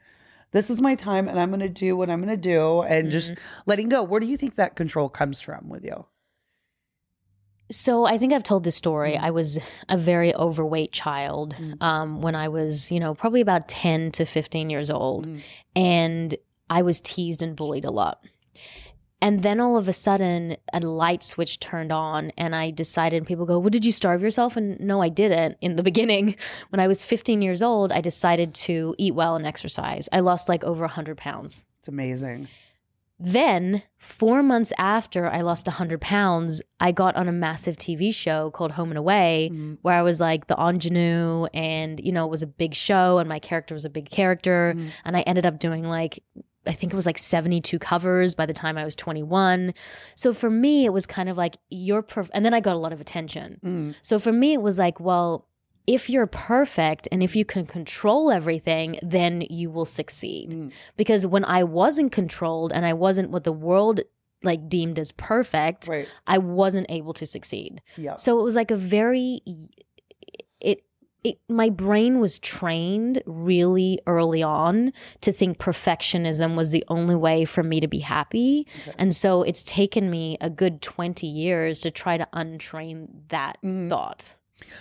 This 0.52 0.70
is 0.70 0.82
my 0.82 0.96
time 0.96 1.28
and 1.28 1.40
I'm 1.40 1.50
going 1.50 1.60
to 1.62 1.70
do 1.70 1.98
what 1.98 2.10
I'm 2.10 2.20
going 2.20 2.30
to 2.30 2.38
do 2.38 2.82
and 2.82 3.12
just 3.12 3.32
mm-hmm. 3.32 3.42
letting 3.66 3.90
go. 3.90 4.04
Where 4.04 4.20
do 4.20 4.28
you 4.28 4.38
think 4.38 4.56
that 4.56 4.76
control 4.76 5.10
comes 5.10 5.42
from 5.42 5.68
with 5.68 5.84
you? 5.84 6.06
So 7.72 8.06
I 8.06 8.18
think 8.18 8.34
I've 8.34 8.44
told 8.44 8.64
this 8.64 8.76
story. 8.76 9.14
Mm. 9.14 9.24
I 9.24 9.32
was 9.32 9.60
a 9.90 9.98
very 9.98 10.36
overweight 10.36 10.92
child 10.92 11.56
mm. 11.56 11.82
um, 11.82 12.22
when 12.22 12.36
I 12.36 12.50
was, 12.50 12.92
you 12.92 13.00
know, 13.00 13.16
probably 13.16 13.42
about 13.42 13.68
10 13.68 14.12
to 14.14 14.26
15 14.26 14.70
years 14.70 14.92
old. 14.92 15.28
Mm. 15.28 15.42
And 15.76 16.36
I 16.70 16.84
was 16.84 17.02
teased 17.02 17.42
and 17.42 17.56
bullied 17.56 17.86
a 17.86 17.92
lot. 17.92 18.24
And 19.24 19.42
then 19.42 19.62
all 19.62 19.78
of 19.78 19.88
a 19.88 19.94
sudden, 19.94 20.58
a 20.74 20.82
light 20.82 21.24
switch 21.24 21.62
turned 21.62 21.94
on, 21.94 22.34
and 22.38 22.54
I 22.54 22.72
decided. 22.72 23.26
People 23.26 23.46
go, 23.46 23.58
"Well, 23.58 23.70
did 23.70 23.86
you 23.86 23.94
starve 23.94 24.22
yourself?" 24.22 24.58
And 24.58 24.78
no, 24.82 25.02
I 25.02 25.08
didn't. 25.08 25.58
In 25.62 25.78
the 25.78 25.84
beginning, 25.92 26.36
when 26.72 26.82
I 26.82 26.90
was 26.90 27.06
15 27.06 27.42
years 27.42 27.64
old, 27.64 27.94
I 27.94 28.02
decided 28.02 28.54
to 28.68 28.94
eat 28.98 29.16
well 29.16 29.38
and 29.38 29.48
exercise. 29.48 30.10
I 30.12 30.20
lost 30.20 30.50
like 30.50 30.66
over 30.66 30.82
100 30.82 31.16
pounds. 31.16 31.64
It's 31.80 31.88
amazing. 31.88 32.50
Then, 33.18 33.84
four 33.98 34.44
months 34.44 34.74
after 34.78 35.28
I 35.28 35.40
lost 35.40 35.68
100 35.68 36.02
pounds, 36.02 36.62
I 36.82 36.92
got 36.92 37.16
on 37.16 37.30
a 37.30 37.32
massive 37.32 37.78
TV 37.78 38.14
show 38.14 38.52
called 38.52 38.74
Home 38.74 38.90
and 38.90 38.98
Away, 38.98 39.52
mm-hmm. 39.54 39.76
where 39.84 39.96
I 39.96 40.02
was 40.02 40.20
like 40.20 40.48
the 40.48 40.58
ingenue, 40.58 41.46
and 41.54 41.98
you 42.04 42.12
know, 42.12 42.26
it 42.26 42.30
was 42.30 42.44
a 42.44 42.48
big 42.48 42.76
show, 42.76 43.20
and 43.20 43.30
my 43.30 43.40
character 43.40 43.74
was 43.74 43.86
a 43.86 43.90
big 43.90 44.10
character. 44.10 44.74
Mm-hmm. 44.76 44.88
And 45.06 45.16
I 45.16 45.22
ended 45.22 45.46
up 45.46 45.60
doing 45.60 45.86
like, 45.86 46.22
I 46.66 46.74
think 46.74 46.94
it 46.94 46.96
was 46.96 47.06
like 47.06 47.18
72 47.18 47.78
covers 47.80 48.36
by 48.36 48.46
the 48.46 48.54
time 48.54 48.78
I 48.78 48.86
was 48.86 48.96
21. 48.96 49.74
So 50.16 50.34
for 50.34 50.50
me, 50.50 50.86
it 50.86 50.94
was 50.94 51.06
kind 51.06 51.30
of 51.30 51.38
like, 51.38 51.58
you're 51.70 52.02
perfect. 52.02 52.36
And 52.36 52.46
then 52.46 52.54
I 52.54 52.60
got 52.60 52.76
a 52.76 52.80
lot 52.80 52.94
of 52.94 53.02
attention. 53.02 53.60
Mm. 53.64 53.96
So 54.02 54.20
for 54.20 54.32
me, 54.32 54.54
it 54.54 54.62
was 54.62 54.78
like, 54.78 55.00
well, 55.00 55.48
if 55.86 56.10
you're 56.10 56.28
perfect 56.28 57.08
and 57.12 57.22
if 57.22 57.36
you 57.36 57.44
can 57.44 57.66
control 57.66 58.32
everything, 58.32 58.98
then 59.02 59.42
you 59.50 59.70
will 59.70 59.86
succeed. 59.86 60.52
Mm. 60.52 60.72
Because 60.96 61.26
when 61.26 61.44
I 61.44 61.64
wasn't 61.64 62.12
controlled 62.12 62.72
and 62.72 62.86
I 62.86 62.94
wasn't 62.94 63.32
what 63.32 63.44
the 63.44 63.52
world 63.52 64.02
like 64.44 64.70
deemed 64.70 65.00
as 65.00 65.12
perfect, 65.14 65.88
Right. 65.88 66.08
I 66.28 66.38
wasn't 66.38 66.88
able 66.90 67.14
to 67.14 67.26
succeed. 67.26 67.82
Yeah. 67.98 68.16
So 68.16 68.40
it 68.40 68.44
was 68.44 68.56
like 68.56 68.72
a 68.72 68.78
very 68.78 69.42
it 70.60 70.84
it 71.24 71.38
my 71.50 71.70
brain 71.70 72.20
was 72.20 72.40
trained 72.40 73.22
really 73.26 74.00
early 74.08 74.44
on 74.44 74.92
to 75.22 75.32
think 75.32 75.58
perfectionism 75.58 76.56
was 76.56 76.72
the 76.72 76.84
only 76.88 77.16
way 77.16 77.46
for 77.46 77.64
me 77.64 77.80
to 77.80 77.88
be 77.88 78.00
happy. 78.00 78.68
Okay. 78.88 78.96
And 78.98 79.16
so 79.16 79.44
it's 79.44 79.64
taken 79.64 80.10
me 80.10 80.38
a 80.42 80.50
good 80.50 80.82
20 80.82 81.26
years 81.28 81.80
to 81.82 81.92
try 81.92 82.18
to 82.18 82.28
untrain 82.34 83.08
that 83.30 83.58
Mhm. 83.64 83.90
thought. 83.90 84.36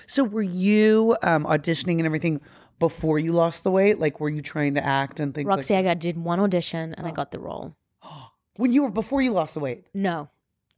So 0.07 0.25
were 0.25 0.43
you 0.43 1.17
um, 1.23 1.45
auditioning 1.45 1.99
and 1.99 2.07
everything 2.07 2.41
before 2.79 3.19
you 3.19 3.33
lost 3.33 3.65
the 3.65 3.71
weight? 3.71 3.99
Like 4.01 4.21
were 4.21 4.29
you 4.31 4.43
trying 4.43 4.75
to 4.75 4.85
act 4.85 5.21
and 5.21 5.35
things 5.35 5.47
Roxy, 5.47 5.75
like 5.75 5.85
I 5.85 5.89
got 5.91 5.99
did 6.01 6.17
one 6.17 6.41
audition 6.41 6.95
and 6.95 7.07
I 7.07 7.11
Oh. 7.11 7.15
got 7.15 7.31
the 7.31 7.39
role. 7.41 7.75
when 8.57 8.73
you 8.73 8.83
were 8.83 8.91
before 8.91 9.23
you 9.23 9.33
lost 9.33 9.55
the 9.55 9.61
weight? 9.61 9.87
No. 9.95 10.29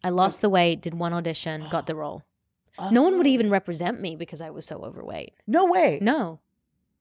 I 0.02 0.10
lost 0.10 0.42
the 0.42 0.50
weight, 0.50 0.82
did 0.82 0.92
one 0.94 1.14
audition, 1.14 1.66
got 1.70 1.86
the 1.86 1.94
role. 1.96 2.22
No 2.90 3.02
one 3.02 3.16
would 3.18 3.26
Oh. 3.26 3.30
even 3.30 3.50
represent 3.50 4.00
me 4.00 4.16
because 4.16 4.40
I 4.40 4.50
was 4.50 4.64
so 4.64 4.82
overweight. 4.84 5.34
No 5.46 5.66
way. 5.66 5.98
No. 6.02 6.40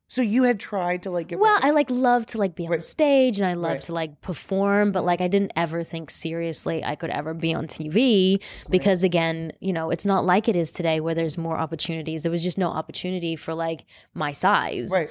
So 0.10 0.22
you 0.22 0.44
had 0.44 0.60
tried 0.60 1.01
to 1.03 1.10
like 1.10 1.30
get 1.30 1.39
Well, 1.39 1.58
I 1.63 1.72
like 1.72 1.89
love 1.89 2.27
to 2.27 2.38
like 2.38 2.53
be 2.53 2.65
on 2.65 2.72
Right. 2.72 2.84
stage 2.84 3.39
and 3.39 3.48
I 3.48 3.56
love 3.56 3.72
Right. 3.72 3.82
to 3.84 3.94
like 3.94 4.22
perform, 4.22 4.92
but 4.92 5.03
like 5.03 5.22
I 5.22 5.27
didn't 5.27 5.53
ever 5.56 5.84
think 5.84 6.12
seriously 6.12 6.84
I 6.84 6.96
could 6.96 7.10
ever 7.10 7.34
be 7.34 7.51
on 7.56 7.65
TV 7.65 8.39
because 8.70 9.03
again, 9.03 9.53
you 9.60 9.74
know, 9.74 9.89
it's 9.89 10.06
not 10.06 10.24
like 10.24 10.48
it 10.48 10.56
is 10.56 10.72
today 10.72 11.00
where 11.00 11.15
there's 11.15 11.36
more 11.38 11.58
opportunities. 11.58 12.22
There 12.24 12.32
was 12.32 12.44
just 12.44 12.60
no 12.60 12.68
opportunity 12.70 13.36
for 13.36 13.56
like 13.56 13.86
my 14.13 14.32
size. 14.34 14.92
right. 14.92 15.10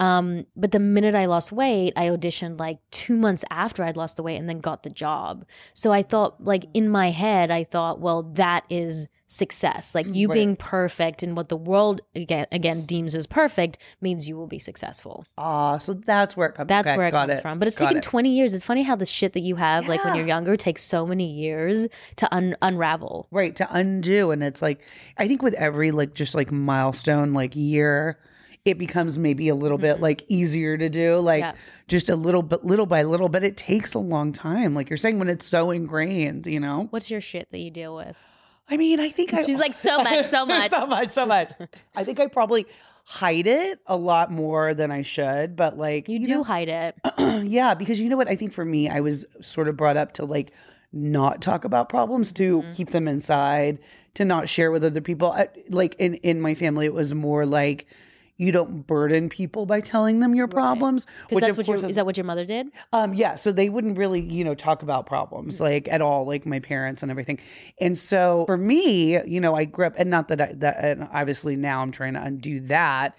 Um, 0.00 0.46
but 0.56 0.70
the 0.72 0.78
minute 0.80 1.14
I 1.14 1.26
lost 1.26 1.52
weight, 1.52 1.92
I 1.94 2.06
auditioned 2.06 2.58
like 2.58 2.78
two 2.90 3.14
months 3.16 3.44
after 3.50 3.84
I'd 3.84 3.98
lost 3.98 4.16
the 4.16 4.22
weight 4.22 4.38
and 4.38 4.48
then 4.48 4.58
got 4.60 4.82
the 4.82 4.88
job. 4.90 5.44
So 5.74 5.92
I 5.92 6.02
thought, 6.02 6.42
like 6.42 6.64
in 6.72 6.88
my 6.88 7.10
head, 7.10 7.50
I 7.50 7.64
thought, 7.64 8.00
well, 8.00 8.22
that 8.22 8.64
is 8.70 9.08
success. 9.32 9.94
Like 9.94 10.06
you 10.08 10.26
Right. 10.28 10.34
being 10.34 10.56
perfect 10.56 11.22
and 11.22 11.36
what 11.36 11.48
the 11.48 11.56
world 11.56 12.00
again 12.16 12.46
again 12.50 12.82
deems 12.84 13.14
as 13.14 13.26
perfect 13.28 13.78
means 14.00 14.28
you 14.28 14.36
will 14.36 14.48
be 14.48 14.58
successful. 14.58 15.24
Ah, 15.38 15.78
so 15.78 15.94
that's 15.94 16.36
where 16.36 16.48
it 16.48 16.54
comes. 16.56 16.66
From 16.66 16.66
that's 16.66 16.88
okay, 16.88 16.96
where 16.98 17.06
it 17.06 17.12
comes 17.12 17.40
from. 17.40 17.58
But 17.60 17.68
it's 17.68 17.78
Got 17.78 17.86
taken 17.86 17.98
it. 17.98 18.02
20 18.02 18.28
years. 18.34 18.54
It's 18.54 18.64
funny 18.64 18.82
how 18.82 18.96
the 18.96 19.06
shit 19.06 19.32
that 19.34 19.40
you 19.42 19.54
have, 19.54 19.86
like 19.86 20.04
when 20.04 20.16
you're 20.16 20.26
younger, 20.26 20.56
takes 20.56 20.82
so 20.82 21.06
many 21.06 21.30
years 21.32 21.86
to 22.16 22.34
un- 22.34 22.56
unravel. 22.60 23.28
right 23.30 23.54
to 23.56 23.68
undo 23.70 24.30
and 24.32 24.42
it's 24.42 24.60
like 24.60 24.80
i 25.16 25.28
think 25.28 25.42
with 25.42 25.54
every 25.54 25.90
like 25.92 26.12
just 26.14 26.34
like 26.34 26.50
milestone 26.50 27.32
like 27.32 27.54
year 27.54 28.18
it 28.64 28.76
becomes 28.78 29.16
maybe 29.16 29.48
a 29.48 29.54
little 29.54 29.78
bit 29.78 30.00
like 30.00 30.24
easier 30.28 30.76
to 30.76 30.88
do 30.88 31.18
like 31.20 31.42
Mm-hmm. 31.44 31.56
Yeah. 31.56 31.62
just 31.88 32.08
a 32.08 32.16
little 32.16 32.42
bit 32.42 32.64
little 32.64 32.86
by 32.86 33.02
little 33.04 33.28
but 33.28 33.44
it 33.44 33.56
takes 33.56 33.94
a 33.94 33.98
long 33.98 34.32
time 34.32 34.74
like 34.74 34.90
you're 34.90 34.96
saying 34.96 35.18
when 35.18 35.28
it's 35.28 35.46
so 35.46 35.70
ingrained 35.70 36.46
you 36.46 36.58
know 36.60 36.88
What's 36.90 37.10
your 37.10 37.20
shit 37.20 37.48
that 37.52 37.58
you 37.58 37.70
deal 37.70 37.94
with? 37.94 38.16
I 38.70 38.76
mean, 38.76 39.00
I 39.00 39.08
think 39.08 39.34
I 39.34 39.42
She's 39.44 39.58
like, 39.58 39.74
so 39.74 39.98
much, 39.98 40.24
so 40.26 40.46
much. 40.54 40.70
so 40.70 40.86
much, 40.86 41.10
so 41.10 41.26
much. 41.26 41.52
I 41.96 42.04
think 42.04 42.20
I 42.20 42.26
probably 42.28 42.66
hide 43.04 43.46
it 43.48 43.80
a 43.86 43.96
lot 43.96 44.30
more 44.30 44.72
than 44.74 44.90
I 44.92 45.02
should, 45.02 45.56
but 45.56 45.76
like 45.76 46.08
You, 46.08 46.24
do 46.24 46.42
hide 46.44 46.68
it. 46.68 46.94
yeah, 47.48 47.74
because 47.74 47.98
you 47.98 48.08
know 48.08 48.16
what? 48.16 48.28
I 48.28 48.36
think 48.36 48.52
for 48.52 48.64
me, 48.64 48.88
I 48.88 49.00
was 49.00 49.26
sort 49.40 49.66
of 49.68 49.76
brought 49.76 49.96
up 49.96 50.12
to 50.14 50.24
like 50.24 50.52
not 50.92 51.40
talk 51.42 51.64
about 51.64 51.88
problems, 51.88 52.32
to 52.34 52.62
Mm-hmm. 52.62 52.72
keep 52.72 52.90
them 52.90 53.08
inside, 53.08 53.78
to 54.14 54.24
not 54.24 54.48
share 54.48 54.70
with 54.70 54.84
other 54.84 55.00
people. 55.00 55.32
I, 55.32 55.48
like 55.68 55.94
in 55.98 56.14
in 56.16 56.40
my 56.40 56.54
family, 56.54 56.86
it 56.86 56.94
was 56.94 57.12
more 57.14 57.46
like 57.46 57.86
you 58.40 58.52
don't 58.52 58.86
burden 58.86 59.28
people 59.28 59.66
by 59.66 59.82
telling 59.82 60.20
them 60.20 60.34
your 60.34 60.48
problems. 60.48 61.06
Because 61.28 61.42
that's 61.42 61.56
what 61.58 61.68
your, 61.68 61.76
course 61.76 61.90
is 61.90 61.96
that 61.96 62.06
what 62.06 62.16
your 62.16 62.24
mother 62.24 62.46
did? 62.46 62.68
um, 62.94 63.12
yeah, 63.12 63.34
so 63.34 63.52
they 63.52 63.68
wouldn't 63.68 63.98
really, 63.98 64.20
you 64.20 64.44
know, 64.44 64.54
talk 64.54 64.82
about 64.82 65.04
problems 65.04 65.60
like 65.60 65.88
at 65.88 66.00
all, 66.00 66.26
like 66.26 66.46
my 66.46 66.58
parents 66.58 67.02
and 67.02 67.10
everything. 67.10 67.38
And 67.80 67.98
so 67.98 68.44
for 68.46 68.56
me, 68.56 69.22
you 69.26 69.40
know, 69.40 69.54
I 69.54 69.66
grew 69.66 69.86
up, 69.86 69.94
and 69.98 70.08
not 70.08 70.28
that 70.28 70.40
I, 70.40 70.52
that, 70.54 70.82
and 70.82 71.08
obviously 71.12 71.54
now 71.54 71.80
I'm 71.80 71.92
trying 71.92 72.14
to 72.14 72.22
undo 72.22 72.60
that. 72.60 73.14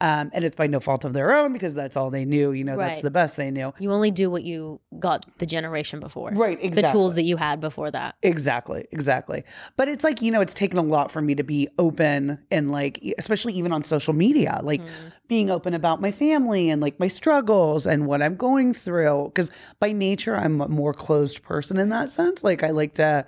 Um, 0.00 0.30
and 0.34 0.44
it's 0.44 0.56
by 0.56 0.66
no 0.66 0.80
fault 0.80 1.04
of 1.04 1.12
their 1.12 1.32
own 1.32 1.52
because 1.52 1.74
that's 1.74 1.96
all 1.96 2.10
they 2.10 2.24
knew. 2.24 2.50
You 2.50 2.64
know, 2.64 2.76
that's 2.76 3.00
the 3.00 3.10
best 3.10 3.36
they 3.36 3.50
knew. 3.50 3.72
You 3.78 3.92
only 3.92 4.10
do 4.10 4.28
what 4.28 4.42
you 4.42 4.80
got 4.98 5.24
the 5.38 5.46
generation 5.46 6.00
before. 6.00 6.30
Right, 6.30 6.60
The 6.60 6.82
tools 6.92 7.14
that 7.14 7.22
you 7.22 7.36
had 7.36 7.60
before 7.60 7.90
that. 7.90 8.16
Exactly, 8.22 8.86
exactly. 8.90 9.44
But 9.76 9.88
it's 9.88 10.02
like, 10.04 10.20
you 10.20 10.32
know, 10.32 10.40
it's 10.40 10.52
taken 10.52 10.78
a 10.78 10.82
lot 10.82 11.12
for 11.12 11.22
me 11.22 11.34
to 11.36 11.44
be 11.44 11.68
open 11.78 12.44
and 12.50 12.72
like, 12.72 13.00
especially 13.18 13.54
even 13.54 13.72
on 13.72 13.84
social 13.84 14.12
media, 14.12 14.60
like 14.62 14.82
being 15.28 15.48
open 15.48 15.74
about 15.74 16.00
my 16.00 16.10
family 16.10 16.68
and 16.70 16.82
like 16.82 16.98
my 16.98 17.08
struggles 17.08 17.86
and 17.86 18.06
what 18.06 18.20
I'm 18.20 18.36
going 18.36 18.74
through. 18.74 19.32
Cause 19.34 19.50
by 19.78 19.92
nature, 19.92 20.36
I'm 20.36 20.60
a 20.60 20.68
more 20.68 20.92
closed 20.92 21.42
person 21.44 21.78
in 21.78 21.88
that 21.90 22.10
sense. 22.10 22.42
Like, 22.42 22.62
I 22.62 22.70
like 22.70 22.94
to 22.94 23.24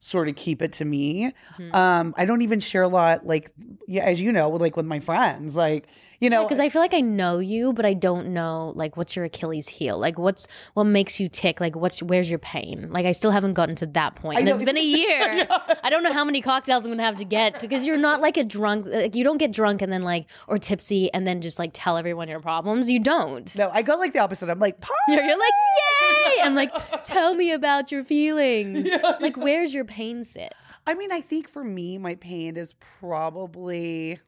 sort 0.00 0.28
of 0.28 0.36
keep 0.36 0.62
it 0.62 0.72
to 0.74 0.84
me. 0.84 1.32
Um, 1.72 2.14
I 2.16 2.24
don't 2.24 2.42
even 2.42 2.60
share 2.60 2.82
a 2.82 2.88
lot, 2.88 3.26
like, 3.26 3.52
yeah, 3.86 4.04
as 4.04 4.20
you 4.20 4.32
know, 4.32 4.48
with 4.48 4.62
like 4.62 4.76
with 4.76 4.86
my 4.86 5.00
friends, 5.00 5.56
like, 5.56 5.88
you 6.20 6.28
know, 6.30 6.42
Because 6.44 6.58
I 6.58 6.68
feel 6.68 6.82
like 6.82 6.94
I 6.94 7.00
know 7.00 7.38
you, 7.38 7.72
but 7.72 7.86
I 7.86 7.94
don't 7.94 8.28
know 8.34 8.72
like 8.76 8.96
what's 8.96 9.16
your 9.16 9.24
Achilles 9.24 9.68
heel. 9.68 9.98
Like 9.98 10.18
what's 10.18 10.46
what 10.74 10.84
makes 10.84 11.18
you 11.18 11.28
tick. 11.28 11.60
Like 11.60 11.76
what's 11.76 12.02
where's 12.02 12.28
your 12.28 12.38
pain. 12.38 12.90
Like 12.90 13.06
I 13.06 13.12
still 13.12 13.30
haven't 13.30 13.54
gotten 13.54 13.74
to 13.76 13.86
that 13.86 14.16
point. 14.16 14.38
And 14.38 14.46
know. 14.46 14.54
it's 14.54 14.62
been 14.62 14.76
a 14.76 14.80
year. 14.84 15.46
I 15.82 15.88
don't 15.90 16.02
know 16.02 16.12
how 16.12 16.24
many 16.24 16.40
cocktails 16.42 16.84
I'm 16.84 16.90
gonna 16.90 17.02
have 17.02 17.16
to 17.16 17.24
get 17.24 17.60
because 17.60 17.86
you're 17.86 17.96
not 17.96 18.20
like 18.20 18.36
a 18.36 18.44
drunk. 18.44 18.86
Like 18.86 19.14
you 19.16 19.24
don't 19.24 19.38
get 19.38 19.52
drunk 19.52 19.82
and 19.82 19.92
then 19.92 20.02
like 20.02 20.26
or 20.46 20.58
tipsy 20.58 21.12
and 21.12 21.26
then 21.26 21.40
just 21.40 21.58
like 21.58 21.70
tell 21.72 21.96
everyone 21.96 22.28
your 22.28 22.40
problems. 22.40 22.90
You 22.90 23.00
don't. 23.00 23.54
no, 23.56 23.70
I 23.70 23.82
go 23.82 23.96
like 23.96 24.12
the 24.12 24.18
opposite. 24.18 24.50
I'm 24.50 24.58
like, 24.58 24.76
You're, 25.08 25.22
you're 25.22 25.38
like 25.38 25.52
yay. 25.80 26.42
I'm 26.42 26.54
like 26.54 26.70
tell 27.04 27.34
me 27.34 27.52
about 27.52 27.90
your 27.90 28.04
feelings. 28.04 28.86
like 29.20 29.36
where's 29.36 29.72
your 29.72 29.84
pain 29.84 30.22
sit. 30.24 30.54
I 30.86 30.94
mean, 30.94 31.12
I 31.12 31.20
think 31.20 31.48
for 31.48 31.64
me, 31.64 31.98
my 31.98 32.14
pain 32.16 32.56
is 32.56 32.74
probably, 32.74 34.20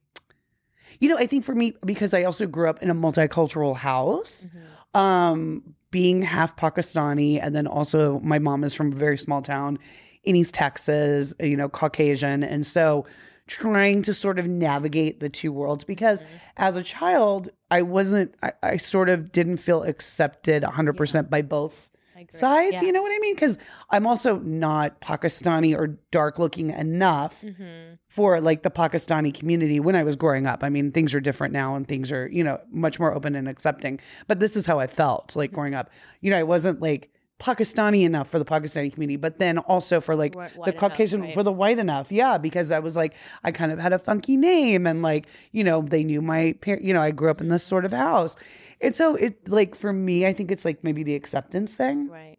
you 1.00 1.08
know, 1.08 1.16
I 1.18 1.26
think 1.26 1.44
for 1.44 1.54
me, 1.54 1.74
because 1.84 2.14
I 2.14 2.24
also 2.24 2.46
grew 2.46 2.68
up 2.68 2.82
in 2.82 2.90
a 2.90 2.94
multicultural 2.94 3.76
house, 3.76 4.46
um, 4.94 5.74
being 5.90 6.22
half 6.22 6.56
Pakistani, 6.56 7.38
and 7.42 7.54
then 7.54 7.66
also 7.66 8.20
my 8.20 8.38
mom 8.38 8.64
is 8.64 8.74
from 8.74 8.92
a 8.92 8.96
very 8.96 9.18
small 9.18 9.42
town 9.42 9.78
in 10.24 10.36
East 10.36 10.54
Texas, 10.54 11.34
you 11.40 11.56
know, 11.56 11.68
Caucasian. 11.68 12.42
And 12.42 12.66
so 12.66 13.06
trying 13.46 14.02
to 14.02 14.14
sort 14.14 14.38
of 14.38 14.46
navigate 14.46 15.20
the 15.20 15.28
two 15.28 15.52
worlds 15.52 15.84
because 15.84 16.22
as 16.56 16.76
a 16.76 16.82
child, 16.82 17.48
I 17.70 17.82
wasn't, 17.82 18.34
I, 18.42 18.52
I 18.62 18.76
sort 18.76 19.08
of 19.08 19.32
didn't 19.32 19.58
feel 19.58 19.82
accepted 19.82 20.62
100% 20.62 21.28
by 21.28 21.42
both 21.42 21.90
sides. 22.30 22.74
Yeah. 22.74 22.82
You 22.82 22.92
know 22.92 23.02
what 23.02 23.12
I 23.12 23.18
mean? 23.18 23.34
Because 23.34 23.58
I'm 23.90 24.06
also 24.06 24.38
not 24.38 25.00
Pakistani 25.00 25.76
or 25.76 25.98
dark 26.10 26.38
looking 26.38 26.70
enough 26.70 27.40
Mm-hmm. 27.42 27.94
for 28.08 28.40
like 28.40 28.62
the 28.62 28.70
Pakistani 28.70 29.32
community 29.34 29.80
when 29.80 29.96
I 29.96 30.02
was 30.04 30.16
growing 30.16 30.46
up. 30.46 30.62
I 30.62 30.68
mean, 30.68 30.92
things 30.92 31.14
are 31.14 31.20
different 31.20 31.52
now 31.52 31.74
and 31.74 31.86
things 31.88 32.12
are, 32.12 32.28
you 32.28 32.44
know, 32.44 32.60
much 32.70 33.00
more 33.00 33.14
open 33.14 33.34
and 33.34 33.48
accepting. 33.48 33.98
But 34.28 34.38
this 34.40 34.56
is 34.56 34.66
how 34.66 34.78
I 34.78 34.86
felt 34.86 35.34
like 35.34 35.52
growing 35.52 35.74
up. 35.74 35.90
You 36.20 36.30
know, 36.30 36.38
I 36.38 36.42
wasn't 36.42 36.80
like 36.80 37.08
Pakistani 37.40 38.04
enough 38.04 38.28
for 38.28 38.38
the 38.38 38.44
Pakistani 38.44 38.92
community, 38.92 39.16
but 39.16 39.38
then 39.38 39.58
also 39.58 40.00
for 40.00 40.14
like 40.14 40.34
White- 40.36 40.54
the 40.54 40.62
enough, 40.70 40.76
Caucasian, 40.76 41.22
right. 41.22 41.34
for 41.34 41.42
the 41.42 41.50
white 41.50 41.78
enough. 41.78 42.12
Yeah. 42.12 42.38
Because 42.38 42.70
I 42.70 42.78
was 42.78 42.96
like, 42.96 43.14
I 43.42 43.50
kind 43.50 43.72
of 43.72 43.78
had 43.80 43.92
a 43.92 43.98
funky 43.98 44.36
name 44.36 44.86
and 44.86 45.02
like, 45.02 45.26
you 45.50 45.64
know, 45.64 45.82
they 45.82 46.04
knew 46.04 46.22
my 46.22 46.54
parents, 46.60 46.86
you 46.86 46.94
know, 46.94 47.00
I 47.00 47.10
grew 47.10 47.30
up 47.30 47.40
in 47.40 47.48
this 47.48 47.64
sort 47.64 47.84
of 47.84 47.92
house. 47.92 48.36
And 48.82 48.94
so 48.96 49.14
it 49.14 49.48
like 49.48 49.74
for 49.74 49.92
me, 49.92 50.26
I 50.26 50.32
think 50.32 50.50
it's 50.50 50.64
like 50.64 50.82
maybe 50.84 51.02
the 51.02 51.14
acceptance 51.14 51.74
thing. 51.74 52.08
Right. 52.08 52.38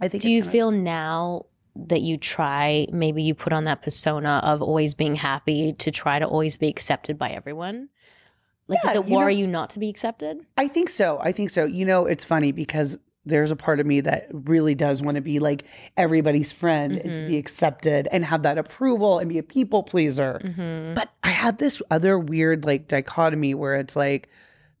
I 0.00 0.08
think 0.08 0.22
Do 0.22 0.30
you 0.30 0.42
feel 0.42 0.70
now 0.70 1.46
that 1.76 2.00
you 2.00 2.16
try, 2.16 2.86
maybe 2.92 3.22
you 3.22 3.34
put 3.34 3.52
on 3.52 3.64
that 3.64 3.82
persona 3.82 4.40
of 4.42 4.62
always 4.62 4.94
being 4.94 5.14
happy 5.14 5.72
to 5.74 5.90
try 5.90 6.18
to 6.18 6.24
always 6.26 6.56
be 6.56 6.68
accepted 6.68 7.18
by 7.18 7.30
everyone? 7.30 7.88
Like, 8.68 8.80
Yeah, 8.84 8.92
does 8.94 9.00
it 9.00 9.08
you 9.08 9.12
know- 9.12 9.16
worry 9.18 9.34
you 9.34 9.46
not 9.46 9.70
to 9.70 9.78
be 9.78 9.88
accepted? 9.88 10.40
I 10.56 10.68
think 10.68 10.88
so. 10.88 11.18
I 11.20 11.32
think 11.32 11.50
so. 11.50 11.64
You 11.64 11.84
know, 11.84 12.06
it's 12.06 12.24
funny 12.24 12.52
because 12.52 12.98
there's 13.24 13.50
a 13.50 13.56
part 13.56 13.78
of 13.80 13.86
me 13.86 14.00
that 14.00 14.28
really 14.32 14.74
does 14.74 15.02
want 15.02 15.16
to 15.16 15.20
be 15.20 15.38
like 15.38 15.64
everybody's 15.96 16.50
friend 16.52 16.96
and 16.96 17.12
to 17.12 17.26
be 17.28 17.36
accepted 17.36 18.08
and 18.10 18.24
have 18.24 18.42
that 18.42 18.56
approval 18.56 19.18
and 19.18 19.28
be 19.28 19.38
a 19.38 19.42
people 19.42 19.82
pleaser. 19.82 20.40
Mm-hmm. 20.42 20.94
But 20.94 21.10
I 21.22 21.28
had 21.30 21.58
this 21.58 21.82
other 21.90 22.18
weird 22.18 22.64
like 22.64 22.88
dichotomy 22.88 23.52
where 23.54 23.74
it's 23.76 23.96
like 23.96 24.30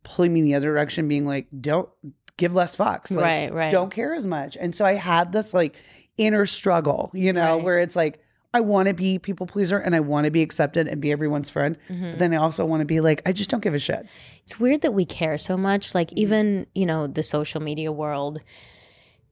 pulling 0.02 0.32
me 0.32 0.40
in 0.40 0.44
the 0.46 0.54
other 0.54 0.68
direction, 0.68 1.08
being 1.08 1.26
like, 1.26 1.46
don't 1.60 1.88
give 2.36 2.54
less 2.54 2.76
fucks. 2.76 3.10
Like, 3.10 3.22
Right, 3.22 3.52
right. 3.52 3.70
Don't 3.72 3.90
care 3.90 4.14
as 4.14 4.26
much. 4.26 4.56
And 4.58 4.74
so 4.74 4.84
I 4.84 4.94
had 4.94 5.32
this 5.32 5.52
like 5.54 5.74
inner 6.16 6.46
struggle, 6.46 7.10
you 7.14 7.32
know, 7.32 7.56
Right. 7.56 7.64
where 7.64 7.78
it's 7.80 7.96
like, 7.96 8.20
I 8.54 8.60
want 8.60 8.88
to 8.88 8.94
be 8.94 9.18
people 9.18 9.46
pleaser 9.46 9.76
and 9.78 9.94
I 9.94 10.00
want 10.00 10.24
to 10.24 10.30
be 10.30 10.40
accepted 10.40 10.88
and 10.88 11.00
be 11.02 11.12
everyone's 11.12 11.50
friend. 11.50 11.76
Mm-hmm. 11.90 12.10
But 12.10 12.18
then 12.18 12.32
I 12.32 12.36
also 12.38 12.64
want 12.64 12.80
to 12.80 12.86
be 12.86 13.00
like, 13.00 13.20
I 13.26 13.32
just 13.32 13.50
don't 13.50 13.62
give 13.62 13.74
a 13.74 13.78
shit. 13.78 14.06
It's 14.44 14.58
weird 14.58 14.80
that 14.82 14.94
we 14.94 15.04
care 15.04 15.36
so 15.36 15.56
much. 15.56 15.94
Like, 15.94 16.08
Mm-hmm. 16.08 16.18
even, 16.18 16.66
you 16.74 16.86
know, 16.86 17.06
the 17.06 17.22
social 17.22 17.60
media 17.60 17.92
world, 17.92 18.40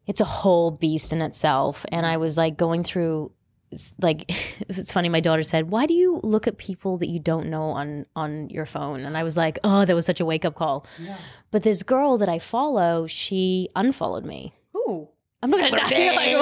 it's 0.07 0.21
a 0.21 0.25
whole 0.27 0.71
beast 0.71 1.13
in 1.13 1.23
itself. 1.23 1.87
And 1.91 2.05
I 2.05 2.19
was 2.19 2.37
like 2.37 2.57
going 2.59 2.85
through 2.85 3.33
like 4.01 4.31
it's 4.69 4.93
funny 4.93 5.09
my 5.09 5.21
daughter 5.21 5.43
said 5.43 5.71
why 5.71 5.87
do 5.87 5.95
you 5.95 6.21
look 6.23 6.47
at 6.47 6.57
people 6.59 6.99
that 6.99 7.09
you 7.09 7.19
don't 7.21 7.49
know 7.49 7.65
on 7.71 8.05
on 8.15 8.49
your 8.51 8.67
phone? 8.67 9.05
And 9.05 9.17
i 9.17 9.23
was 9.23 9.37
like 9.37 9.59
oh 9.65 9.85
that 9.85 9.95
was 9.95 10.07
such 10.07 10.21
a 10.21 10.25
wake-up 10.25 10.55
call. 10.55 10.87
But 11.51 11.63
this 11.63 11.83
girl 11.83 12.19
that 12.19 12.29
i 12.29 12.39
follow 12.39 13.07
she 13.07 13.69
unfollowed 13.77 14.25
me. 14.25 14.53
Ooh. 14.77 15.09
i'm 15.43 15.51
not 15.51 15.71
gonna 15.71 16.01
you 16.01 16.13
like 16.17 16.37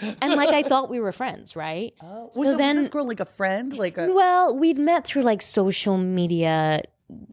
what? 0.00 0.16
And 0.22 0.34
like 0.34 0.50
I 0.50 0.62
thought 0.68 0.90
we 0.90 1.00
were 1.00 1.12
friends, 1.12 1.54
right? 1.56 1.94
Oh, 2.02 2.30
So 2.32 2.42
so 2.44 2.56
then- 2.56 2.76
was 2.76 2.86
this 2.86 2.92
girl 2.92 3.06
like 3.06 3.20
a 3.20 3.24
friend? 3.26 3.72
Like 3.76 3.98
a 3.98 4.12
Well, 4.12 4.56
we'd 4.56 4.78
met 4.78 5.06
through 5.06 5.22
like 5.22 5.42
social 5.42 5.96
media 5.98 6.82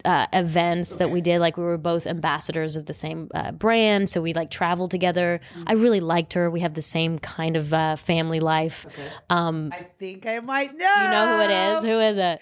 uh, 0.05 0.27
events 0.33 0.95
that 0.98 1.12
we 1.12 1.21
did. 1.21 1.39
Like 1.39 1.57
we 1.57 1.63
were 1.63 1.77
both 1.77 2.07
ambassadors 2.07 2.75
of 2.75 2.86
the 2.86 2.93
same 2.93 3.29
uh, 3.33 3.51
brand, 3.51 4.09
so 4.09 4.21
we 4.21 4.33
like 4.33 4.50
traveled 4.51 4.91
together. 4.91 5.39
I 5.67 5.74
really 5.74 6.00
liked 6.00 6.33
her. 6.33 6.50
We 6.50 6.62
have 6.62 6.74
the 6.74 6.81
same 6.81 7.19
kind 7.19 7.55
of 7.57 7.74
uh, 7.74 7.95
family 7.95 8.39
life. 8.39 8.86
Um, 9.29 9.71
I 9.74 9.88
think 10.00 10.25
I 10.25 10.39
might 10.39 10.75
know. 10.77 10.93
do 10.95 11.01
you 11.01 11.09
know 11.09 11.38
who 11.38 11.43
it 11.43 11.51
is? 11.51 11.83
Who 11.83 12.00
is 12.00 12.17
it? 12.17 12.39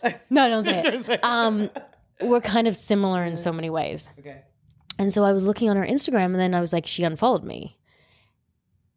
No, 0.30 0.48
don't 0.48 0.62
say 0.62 0.80
it. 0.84 1.24
Um, 1.24 1.70
we're 2.20 2.40
kind 2.40 2.68
of 2.68 2.76
similar 2.76 3.24
in 3.24 3.34
so 3.36 3.52
many 3.52 3.68
ways. 3.68 4.10
Okay. 4.20 4.42
And 4.98 5.12
so 5.12 5.24
I 5.24 5.32
was 5.32 5.46
looking 5.46 5.68
on 5.70 5.76
her 5.76 5.84
Instagram 5.84 6.26
and 6.26 6.36
then 6.36 6.54
I 6.54 6.60
was 6.60 6.72
like, 6.72 6.86
she 6.86 7.02
unfollowed 7.04 7.44
me. 7.44 7.77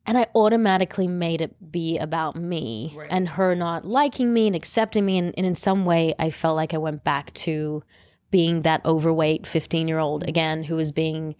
And 0.06 0.18
I 0.18 0.28
automatically 0.34 1.08
made 1.08 1.42
it 1.42 1.72
be 1.72 1.98
about 1.98 2.36
me 2.36 2.94
Right. 2.96 3.08
and 3.12 3.30
her 3.30 3.54
not 3.56 3.86
liking 3.86 4.34
me 4.34 4.48
and 4.48 4.56
accepting 4.56 5.06
me. 5.06 5.18
And, 5.18 5.34
and 5.38 5.46
in 5.46 5.56
some 5.56 5.86
way, 5.86 6.16
I 6.18 6.32
felt 6.32 6.56
like 6.56 6.74
I 6.74 6.80
went 6.80 7.04
back 7.04 7.34
to 7.36 7.84
being 8.32 8.64
that 8.64 8.84
overweight 8.86 9.46
15 9.46 9.88
year 9.88 10.00
old 10.00 10.22
mm-hmm. 10.22 10.30
again 10.30 10.64
who 10.64 10.76
was 10.76 10.92
being 10.92 11.36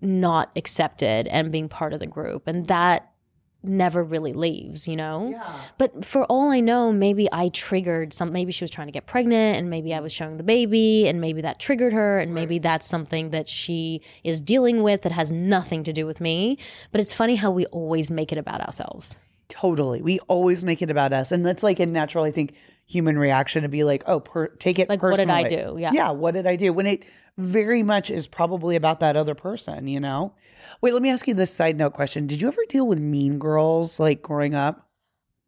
not 0.00 0.50
accepted 0.56 1.26
and 1.28 1.52
being 1.52 1.68
part 1.68 1.92
of 1.92 2.00
the 2.00 2.06
group. 2.06 2.46
And 2.46 2.66
that 2.66 3.09
never 3.62 4.02
really 4.02 4.32
leaves, 4.32 4.88
you 4.88 4.96
know? 4.96 5.30
Yeah. 5.30 5.60
But 5.78 6.04
for 6.04 6.24
all 6.24 6.50
I 6.50 6.60
know, 6.60 6.92
maybe 6.92 7.28
I 7.30 7.50
triggered 7.50 8.12
some. 8.12 8.32
Maybe 8.32 8.52
she 8.52 8.64
was 8.64 8.70
trying 8.70 8.88
to 8.88 8.92
get 8.92 9.06
pregnant, 9.06 9.58
and 9.58 9.68
maybe 9.68 9.92
I 9.94 10.00
was 10.00 10.12
showing 10.12 10.36
the 10.36 10.42
baby, 10.42 11.06
and 11.08 11.20
maybe 11.20 11.40
that 11.42 11.58
triggered 11.58 11.92
her, 11.92 12.18
and 12.18 12.34
maybe 12.34 12.58
that's 12.58 12.86
something 12.86 13.30
that 13.30 13.48
she 13.48 14.00
is 14.24 14.40
dealing 14.40 14.82
with 14.82 15.02
that 15.02 15.12
has 15.12 15.30
nothing 15.30 15.84
to 15.84 15.92
do 15.92 16.06
with 16.06 16.20
me. 16.20 16.58
But 16.92 17.00
it's 17.00 17.12
funny 17.12 17.36
how 17.36 17.50
we 17.50 17.66
always 17.66 18.10
make 18.10 18.32
it 18.32 18.38
about 18.38 18.60
ourselves. 18.60 19.16
Totally. 19.48 20.00
We 20.00 20.20
always 20.20 20.62
make 20.62 20.80
it 20.80 20.90
about 20.90 21.12
us. 21.12 21.32
And 21.32 21.44
that's 21.44 21.62
like 21.62 21.80
a 21.80 21.86
natural, 21.86 22.24
I 22.24 22.30
think, 22.30 22.54
human 22.90 23.18
reaction 23.18 23.62
to 23.62 23.68
be 23.68 23.84
like, 23.84 24.02
oh, 24.06 24.20
per- 24.20 24.48
take 24.48 24.78
it 24.78 24.88
Like, 24.88 25.02
what 25.02 25.16
did 25.16 25.30
I 25.30 25.48
do? 25.48 25.76
Yeah. 25.78 25.92
Yeah. 25.92 26.10
What 26.10 26.34
did 26.34 26.46
I 26.46 26.56
do? 26.56 26.72
When 26.72 26.86
it 26.86 27.04
very 27.38 27.82
much 27.82 28.10
is 28.10 28.26
probably 28.26 28.74
about 28.76 29.00
that 29.00 29.16
other 29.16 29.34
person, 29.34 29.86
you 29.86 30.00
know? 30.00 30.34
Wait, 30.80 30.92
let 30.92 31.02
me 31.02 31.10
ask 31.10 31.28
you 31.28 31.34
this 31.34 31.54
side 31.54 31.78
note 31.78 31.94
question. 31.94 32.26
Did 32.26 32.40
you 32.42 32.48
ever 32.48 32.62
deal 32.68 32.86
with 32.86 32.98
mean 32.98 33.38
girls 33.38 34.00
like 34.00 34.22
growing 34.22 34.54
up? 34.54 34.88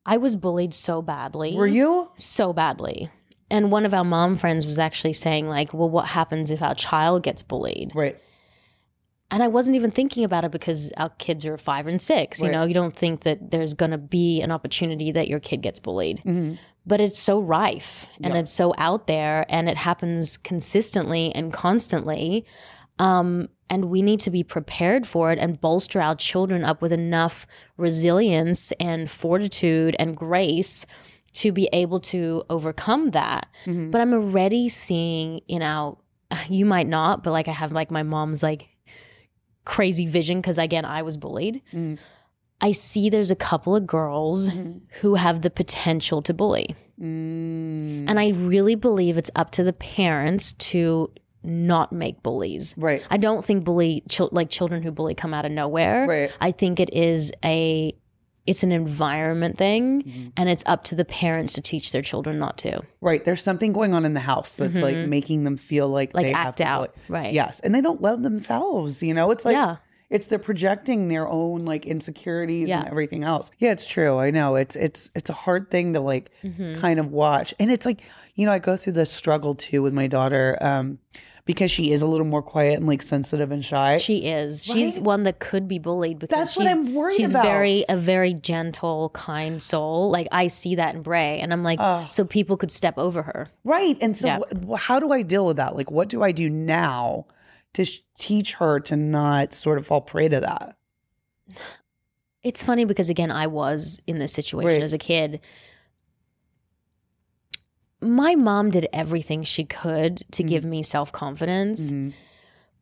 I 0.07 0.17
was 0.17 0.37
bullied 0.37 0.75
so 0.75 1.03
badly. 1.03 1.55
Were 1.55 1.67
you? 1.67 2.11
so 2.15 2.53
badly? 2.53 3.11
And 3.51 3.71
one 3.71 3.85
of 3.85 3.93
our 3.93 4.05
mom 4.05 4.37
friends 4.37 4.65
was 4.65 4.79
actually 4.79 5.13
saying, 5.13 5.49
like, 5.49 5.75
well, 5.75 5.91
what 5.91 6.07
happens 6.07 6.51
if 6.51 6.63
our 6.63 6.75
child 6.75 7.23
gets 7.23 7.43
bullied? 7.43 7.93
Right. 7.95 8.19
and 9.31 9.43
I 9.43 9.49
wasn't 9.49 9.77
even 9.77 9.91
thinking 9.91 10.25
about 10.25 10.45
it 10.45 10.51
because 10.53 10.91
our 10.97 11.11
kids 11.11 11.45
are 11.47 11.59
five 11.59 11.87
and 11.87 12.01
six. 12.01 12.41
You 12.41 12.51
know, 12.51 12.65
you 12.65 12.75
don't 12.75 12.95
think 12.97 13.25
that 13.25 13.51
there's 13.51 13.75
going 13.75 13.91
to 13.91 13.99
be 13.99 14.41
an 14.43 14.51
opportunity 14.51 15.13
that 15.13 15.29
your 15.29 15.41
kid 15.41 15.61
gets 15.63 15.79
bullied. 15.81 16.19
Mm-hmm. 16.25 16.55
But 16.85 17.01
it's 17.01 17.19
so 17.19 17.39
rife 17.41 18.07
and 18.23 18.37
it's 18.37 18.51
so 18.51 18.75
out 18.77 19.07
there 19.07 19.47
and 19.49 19.69
it 19.69 19.77
happens 19.77 20.37
consistently 20.37 21.33
and 21.33 21.53
constantly. 21.53 22.45
Um, 22.99 23.49
and 23.71 23.87
we 23.87 24.03
need 24.03 24.21
to 24.21 24.31
be 24.31 24.43
prepared 24.43 25.07
for 25.07 25.33
it 25.33 25.39
and 25.39 25.61
bolster 25.61 26.01
our 26.01 26.15
children 26.15 26.65
up 26.65 26.83
with 26.83 26.93
enough 26.93 27.47
resilience 27.77 28.73
and 28.73 29.11
fortitude 29.11 29.97
and 29.99 30.17
grace 30.17 30.85
to 31.35 31.53
be 31.53 31.69
able 31.73 32.01
to 32.01 32.45
overcome 32.51 33.13
that. 33.13 33.49
Mm-hmm. 33.65 33.91
But 33.91 34.01
I'm 34.01 34.13
already 34.13 34.69
seeing 34.69 35.39
in 35.49 35.63
our, 35.63 35.97
you 36.49 36.67
might 36.67 36.87
not, 36.87 37.23
but 37.23 37.31
like 37.31 37.49
I 37.49 37.53
have 37.53 37.73
like 37.73 37.91
my 37.91 38.03
mom's 38.03 38.43
like 38.43 38.69
crazy 39.65 40.07
vision 40.07 40.41
because 40.41 40.59
again, 40.59 40.85
I 40.85 41.03
was 41.03 41.17
bullied. 41.17 41.63
Mm. 41.73 41.99
I 42.63 42.73
see 42.73 43.11
there's 43.11 43.31
a 43.31 43.37
couple 43.37 43.77
of 43.77 43.87
girls 43.87 44.49
Mm-hmm. 44.49 44.79
who 45.01 45.17
have 45.17 45.43
the 45.43 45.51
potential 45.51 46.23
to 46.23 46.33
bully. 46.33 46.75
Mm. 47.01 48.05
And 48.09 48.19
I 48.21 48.31
really 48.31 48.75
believe 48.77 49.19
it's 49.19 49.31
up 49.35 49.51
to 49.53 49.65
the 49.65 49.73
parents 49.73 50.53
to 50.55 51.11
not 51.43 51.93
make 51.93 52.23
bullies. 52.23 52.75
Right. 52.79 53.03
I 53.11 53.17
don't 53.17 53.45
think 53.45 53.65
bully 53.65 54.05
chil- 54.09 54.29
like 54.33 54.49
children 54.49 54.83
who 54.85 54.93
bully 54.93 55.15
come 55.15 55.35
out 55.35 55.45
of 55.45 55.51
nowhere. 55.53 56.07
Right. 56.07 56.31
I 56.41 56.53
think 56.53 56.79
it 56.81 56.93
is 56.95 57.33
a 57.45 57.95
it's 58.45 58.63
an 58.65 58.73
environment 58.73 59.57
thing 59.59 60.03
Mm-hmm. 60.03 60.29
and 60.37 60.49
it's 60.49 60.65
up 60.67 60.83
to 60.85 60.95
the 60.97 61.05
parents 61.05 61.53
to 61.55 61.61
teach 61.63 61.91
their 61.93 62.03
children 62.03 62.39
not 62.39 62.59
to. 62.59 62.83
Right. 63.01 63.25
There's 63.25 63.43
something 63.43 63.73
going 63.73 63.95
on 63.95 64.05
in 64.05 64.15
the 64.15 64.21
house 64.21 64.55
that's 64.57 64.81
like 64.81 64.97
making 65.09 65.45
them 65.45 65.57
feel 65.57 65.89
like 65.89 66.11
Mm-hmm. 66.11 66.17
Like 66.19 66.27
they 66.27 66.33
have 66.33 66.47
act 66.49 66.57
to 66.59 66.65
out. 66.65 66.95
bully. 66.95 67.21
Right. 67.21 67.33
Yes. 67.35 67.59
And 67.61 67.75
they 67.75 67.81
don't 67.81 68.01
love 68.03 68.23
themselves. 68.23 69.03
You 69.03 69.15
know, 69.15 69.31
it's 69.33 69.45
like 69.45 69.55
Yeah. 69.55 69.77
It's 70.13 70.29
they're 70.29 70.39
projecting 70.39 71.09
their 71.09 71.27
own 71.29 71.65
like 71.65 71.85
insecurities 71.87 72.69
and 72.71 72.87
everything 72.89 73.25
else. 73.25 73.51
Yeah, 73.59 73.73
it's 73.73 73.89
true. 73.89 74.19
I 74.19 74.31
know. 74.31 74.55
It's 74.57 74.77
it's 74.77 75.11
it's 75.17 75.31
a 75.31 75.33
hard 75.35 75.71
thing 75.71 75.95
to 75.95 76.01
like 76.01 76.31
Mm-hmm. 76.45 76.77
kind 76.77 77.01
of 77.01 77.11
watch. 77.13 77.55
And 77.59 77.71
it's 77.71 77.87
like, 77.87 78.03
you 78.35 78.47
know, 78.47 78.53
I 78.53 78.59
go 78.59 78.77
through 78.77 78.93
this 78.95 79.11
struggle 79.11 79.55
too 79.55 79.83
with 79.83 79.93
my 79.95 80.07
daughter, 80.07 80.57
um, 80.61 80.99
because 81.45 81.71
she 81.73 81.91
is 81.93 82.03
a 82.03 82.07
little 82.07 82.27
more 82.27 82.43
quiet 82.43 82.75
and 82.79 82.87
like 82.87 83.03
sensitive 83.03 83.51
and 83.51 83.65
shy. 83.65 83.97
She 83.97 84.27
is. 84.27 84.65
She's 84.65 85.01
one 85.01 85.25
that 85.25 85.41
could 85.41 85.67
be 85.67 85.81
bullied 85.81 86.21
because 86.21 86.37
That's 86.39 86.57
what 86.57 86.67
she's, 86.69 86.73
I'm 86.77 86.95
worried 86.95 87.17
she's 87.17 87.31
about. 87.31 87.45
very 87.45 87.85
a 87.89 87.97
very 87.97 88.33
gentle, 88.35 89.11
kind 89.11 89.61
soul. 89.61 90.09
Like 90.11 90.29
I 90.31 90.47
see 90.47 90.77
that 90.77 90.95
in 90.95 91.03
Bray, 91.03 91.41
and 91.41 91.53
I'm 91.53 91.65
like, 91.65 91.81
so 92.13 92.25
people 92.25 92.57
could 92.57 92.71
step 92.71 92.97
over 92.99 93.23
her. 93.23 93.49
Right. 93.65 93.97
And 94.01 94.17
so, 94.17 94.27
Yeah. 94.29 94.39
wh- 94.69 94.79
how 94.79 95.01
do 95.01 95.11
I 95.11 95.23
deal 95.23 95.45
with 95.45 95.57
that? 95.57 95.75
Like, 95.75 95.91
what 95.91 96.09
do 96.09 96.23
I 96.23 96.31
do 96.33 96.49
now 96.49 97.27
to 97.75 97.85
sh- 97.85 98.01
teach 98.19 98.55
her 98.55 98.81
to 98.81 98.97
not 98.97 99.55
sort 99.55 99.79
of 99.79 99.87
fall 99.87 100.01
prey 100.01 100.29
to 100.29 100.41
that? 100.41 100.77
It's 102.43 102.65
funny 102.65 102.85
because 102.85 103.09
again, 103.11 103.31
I 103.31 103.47
was 103.47 104.01
in 104.07 104.19
this 104.19 104.33
situation 104.33 104.69
Right. 104.69 104.83
as 104.83 104.93
a 104.93 104.99
kid. 104.99 105.41
My 108.01 108.35
mom 108.35 108.71
did 108.71 108.89
everything 108.93 109.45
she 109.45 109.65
could 109.65 110.25
to 110.33 110.43
give 110.43 110.65
me 110.65 110.83
self 110.83 111.13
confidence, 111.13 111.93
Mhm. 111.93 112.13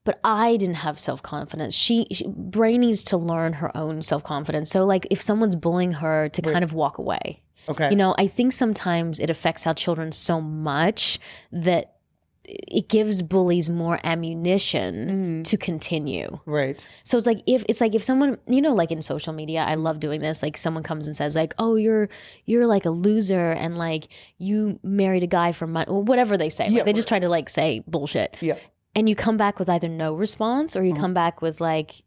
but 0.05 0.19
I 0.25 0.57
didn't 0.57 0.77
have 0.77 0.99
self 0.99 1.23
confidence. 1.23 1.75
She, 1.75 2.07
she 2.11 2.27
Bray 2.27 2.79
needs 2.79 3.05
to 3.05 3.19
learn 3.19 3.55
her 3.55 3.77
own 3.77 4.01
self 4.01 4.25
confidence. 4.25 4.71
So, 4.71 4.87
like, 4.87 5.07
if 5.11 5.21
someone's 5.21 5.57
bullying 5.57 5.93
her, 5.93 6.31
to 6.31 6.41
kind 6.43 6.65
of 6.65 6.73
walk 6.73 6.97
away. 6.97 7.43
Okay. 7.69 7.91
You 7.91 7.97
know, 7.97 8.15
I 8.17 8.27
think 8.27 8.53
sometimes 8.55 9.21
it 9.21 9.29
affects 9.29 9.67
our 9.67 9.75
children 9.75 10.11
so 10.13 10.41
much 10.41 11.19
that 11.53 11.97
it 12.69 12.89
gives 12.89 13.23
bullies 13.23 13.69
more 13.71 14.01
ammunition 14.05 15.43
to 15.45 15.57
continue. 15.57 16.39
right. 16.47 16.87
So 17.05 17.17
it's 17.17 17.27
like 17.27 17.43
if 17.47 17.65
it's 17.69 17.81
like 17.81 17.95
if 17.95 18.03
someone, 18.03 18.39
you 18.47 18.61
know, 18.61 18.75
like 18.75 18.91
in 18.91 19.03
social 19.03 19.33
media, 19.33 19.61
I 19.61 19.75
love 19.75 20.01
doing 20.01 20.21
this. 20.21 20.43
Like 20.43 20.57
someone 20.57 20.83
comes 20.83 21.07
and 21.07 21.17
says 21.17 21.37
like, 21.37 21.55
"Oh, 21.59 21.77
you're 21.77 22.09
you're 22.47 22.67
like 22.67 22.85
a 22.85 22.91
loser 22.91 23.51
and 23.53 23.79
like 23.79 24.09
you 24.39 24.79
married 24.83 25.23
a 25.23 25.27
guy 25.27 25.53
for 25.53 25.67
money," 25.67 25.87
or 25.89 26.03
whatever 26.03 26.37
they 26.37 26.49
say. 26.49 26.65
Like, 26.69 26.73
Yeah, 26.79 26.83
they 26.85 26.93
just 26.93 27.09
try 27.09 27.19
to 27.19 27.29
like 27.29 27.49
say 27.49 27.83
bullshit. 27.87 28.37
Yeah. 28.41 28.57
And 28.95 29.09
you 29.09 29.15
come 29.15 29.37
back 29.37 29.59
with 29.59 29.69
either 29.69 29.89
no 29.89 30.15
response 30.15 30.75
or 30.75 30.83
you 30.85 30.93
Uh-huh. 30.93 31.01
come 31.03 31.15
back 31.15 31.41
with 31.43 31.61
like 31.61 32.03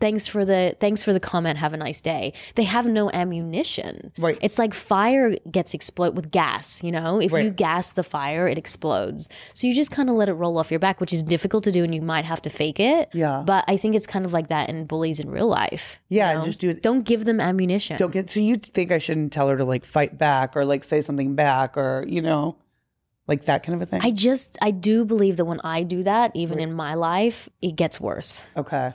thanks 0.00 0.26
for 0.26 0.44
the 0.44 0.76
thanks 0.80 1.02
for 1.02 1.12
the 1.12 1.20
comment 1.20 1.58
have 1.58 1.72
a 1.72 1.76
nice 1.76 2.00
day 2.00 2.32
they 2.54 2.64
have 2.64 2.86
no 2.86 3.10
ammunition 3.12 4.12
Right. 4.18 4.38
it's 4.42 4.58
like 4.58 4.74
fire 4.74 5.36
gets 5.50 5.74
explode 5.74 6.16
with 6.16 6.30
gas 6.30 6.82
you 6.82 6.92
know 6.92 7.20
if 7.20 7.32
you 7.32 7.50
gas 7.50 7.92
the 7.92 8.02
fire 8.02 8.46
it 8.48 8.58
explodes 8.58 9.28
so 9.54 9.66
you 9.66 9.74
just 9.74 9.90
kind 9.90 10.10
of 10.10 10.16
let 10.16 10.28
it 10.28 10.34
roll 10.34 10.58
off 10.58 10.70
your 10.70 10.80
back 10.80 11.00
which 11.00 11.12
is 11.12 11.22
difficult 11.22 11.64
to 11.64 11.72
do 11.72 11.82
and 11.84 11.94
you 11.94 12.02
might 12.02 12.24
have 12.24 12.42
to 12.42 12.50
fake 12.50 12.78
it 12.80 13.08
Yeah. 13.12 13.42
but 13.46 13.64
i 13.68 13.76
think 13.76 13.94
it's 13.94 14.06
kind 14.06 14.24
of 14.24 14.32
like 14.32 14.48
that 14.48 14.68
in 14.68 14.84
bullies 14.86 15.20
in 15.20 15.30
real 15.30 15.48
life 15.48 15.98
you 16.08 16.18
Yeah, 16.18 16.34
know? 16.34 16.44
just 16.44 16.58
do 16.58 16.70
it- 16.70 16.82
don't 16.82 17.02
give 17.04 17.24
them 17.24 17.40
ammunition 17.40 17.96
Don't 17.96 18.12
get 18.12 18.28
so 18.30 18.40
you 18.40 18.56
think 18.56 18.92
I 18.92 18.98
shouldn't 18.98 19.32
tell 19.32 19.48
her 19.48 19.56
to 19.56 19.64
like 19.64 19.84
fight 19.84 20.18
back 20.18 20.56
or 20.56 20.64
like 20.64 20.84
say 20.84 21.00
something 21.00 21.34
back 21.34 21.76
or 21.76 22.04
you 22.08 22.20
know, 22.22 22.56
like 23.28 23.46
that 23.46 23.62
kind 23.64 23.74
of 23.74 23.82
a 23.82 23.86
thing. 23.86 24.00
i 24.02 24.10
just 24.10 24.56
i 24.60 24.70
do 24.70 25.04
believe 25.04 25.36
that 25.38 25.44
when 25.46 25.60
i 25.64 25.82
do 25.82 26.02
that 26.04 26.30
even 26.34 26.58
in 26.60 26.72
my 26.72 26.94
life 26.94 27.48
it 27.62 27.74
gets 27.76 28.00
worse 28.00 28.44
okay. 28.56 28.92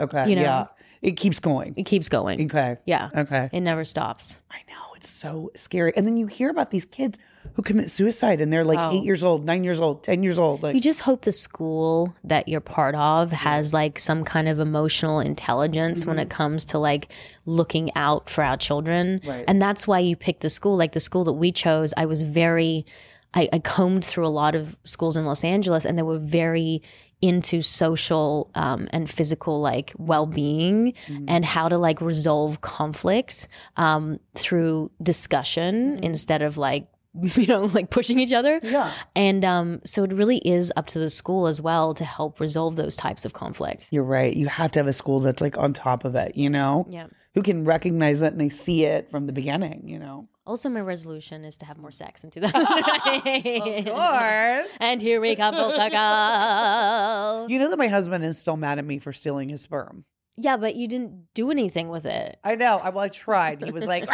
Okay. 0.00 0.28
You 0.30 0.36
know? 0.36 0.42
yeah. 0.42 0.66
It 1.02 1.12
keeps 1.12 1.40
going. 1.40 1.72
it 1.78 1.84
keeps 1.84 2.10
going 2.10 2.44
Okay. 2.46 2.76
yeah 2.84 3.08
Okay. 3.16 3.48
it 3.52 3.60
never 3.60 3.84
stops 3.84 4.36
I 4.50 4.58
know 4.70 4.94
it's 4.96 5.08
so 5.08 5.50
scary. 5.54 5.94
And 5.96 6.06
then 6.06 6.18
you 6.18 6.26
hear 6.26 6.50
about 6.50 6.70
these 6.70 6.84
kids 6.84 7.18
who 7.54 7.62
commit 7.62 7.90
suicide 7.90 8.42
and 8.42 8.52
they're 8.52 8.64
like 8.64 8.78
Oh. 8.78 8.90
eight 8.92 9.02
years 9.02 9.24
old, 9.24 9.46
nine 9.46 9.64
years 9.64 9.80
old, 9.80 10.02
ten 10.04 10.22
years 10.22 10.38
old. 10.38 10.62
Like 10.62 10.74
you 10.74 10.80
just 10.80 11.00
hope 11.00 11.22
the 11.22 11.32
school 11.32 12.14
that 12.24 12.48
you're 12.48 12.60
part 12.60 12.94
of 12.94 13.32
has 13.32 13.72
like 13.72 13.98
some 13.98 14.24
kind 14.24 14.46
of 14.46 14.58
emotional 14.58 15.20
intelligence 15.20 16.04
when 16.04 16.16
mm-hmm. 16.16 16.24
it 16.24 16.28
comes 16.30 16.66
to 16.66 16.78
like 16.78 17.08
looking 17.46 17.90
out 17.96 18.28
for 18.28 18.44
our 18.44 18.58
children 18.58 19.22
Right. 19.26 19.44
and 19.48 19.60
that's 19.62 19.86
why 19.86 20.00
you 20.00 20.16
pick 20.16 20.40
the 20.40 20.50
school 20.50 20.76
like 20.76 20.92
the 20.92 21.00
school 21.00 21.24
that 21.24 21.32
we 21.32 21.50
chose 21.50 21.94
i 21.96 22.04
was 22.04 22.22
very 22.22 22.84
I, 23.32 23.48
I 23.52 23.58
combed 23.60 24.04
through 24.04 24.26
a 24.26 24.28
lot 24.28 24.54
of 24.54 24.76
schools 24.84 25.16
in 25.16 25.24
los 25.24 25.42
angeles 25.44 25.86
and 25.86 25.96
they 25.96 26.02
were 26.02 26.18
very 26.18 26.82
into 27.22 27.60
social 27.62 28.50
um, 28.54 28.88
and 28.92 29.08
physical 29.10 29.60
like 29.60 29.92
well-being 29.98 30.94
and 31.28 31.44
how 31.44 31.68
to 31.68 31.76
like 31.78 32.00
resolve 32.00 32.60
conflicts 32.60 33.46
um, 33.76 34.18
through 34.36 34.90
discussion 35.02 35.98
instead 36.02 36.42
of 36.42 36.56
like 36.56 36.86
you 37.36 37.46
know 37.46 37.62
like 37.64 37.90
pushing 37.90 38.18
each 38.20 38.32
other 38.32 38.60
Yeah. 38.62 38.92
and 39.16 39.44
um, 39.44 39.80
so 39.84 40.04
it 40.04 40.12
really 40.12 40.38
is 40.38 40.72
up 40.76 40.86
to 40.88 40.98
the 41.00 41.10
school 41.10 41.46
as 41.48 41.60
well 41.60 41.92
to 41.94 42.04
help 42.04 42.38
resolve 42.40 42.76
those 42.76 42.96
types 42.96 43.24
of 43.24 43.32
conflict. 43.32 43.88
You're 43.90 44.04
right. 44.04 44.32
You 44.34 44.46
have 44.46 44.70
to 44.72 44.78
have 44.78 44.86
a 44.86 44.92
school 44.92 45.18
that's 45.20 45.42
like 45.42 45.58
on 45.58 45.72
top 45.72 46.04
of 46.04 46.14
it, 46.14 46.36
you 46.36 46.48
know? 46.48 46.86
Yeah. 46.88 47.06
Who 47.34 47.42
can 47.42 47.64
recognize 47.64 48.22
it 48.22 48.32
and 48.32 48.40
they 48.40 48.48
see 48.48 48.84
it 48.84 49.10
from 49.10 49.26
the 49.26 49.32
beginning, 49.32 49.88
you 49.88 49.98
know? 49.98 50.28
Also, 50.50 50.68
my 50.68 50.80
resolution 50.80 51.44
is 51.44 51.56
to 51.58 51.64
have 51.64 51.78
more 51.78 51.92
sex 51.92 52.24
in 52.24 52.30
2020. 52.32 53.84
course. 53.84 54.66
And 54.80 55.00
here 55.00 55.20
we 55.20 55.36
come 55.36 55.54
full 55.54 55.70
circle. 55.70 57.46
You 57.48 57.60
know 57.60 57.70
that 57.70 57.78
my 57.78 57.86
husband 57.86 58.24
is 58.24 58.36
still 58.36 58.56
mad 58.56 58.80
at 58.80 58.84
me 58.84 58.98
for 58.98 59.12
stealing 59.12 59.48
his 59.48 59.60
sperm. 59.60 60.04
Yeah, 60.36 60.56
but 60.56 60.74
you 60.74 60.88
didn't 60.88 61.26
do 61.34 61.52
anything 61.52 61.88
with 61.88 62.04
it. 62.04 62.36
I 62.42 62.56
know. 62.56 62.78
I, 62.82 62.88
well, 62.90 63.04
I 63.04 63.08
tried. 63.10 63.62
He 63.62 63.70
was 63.70 63.84
like, 63.86 64.08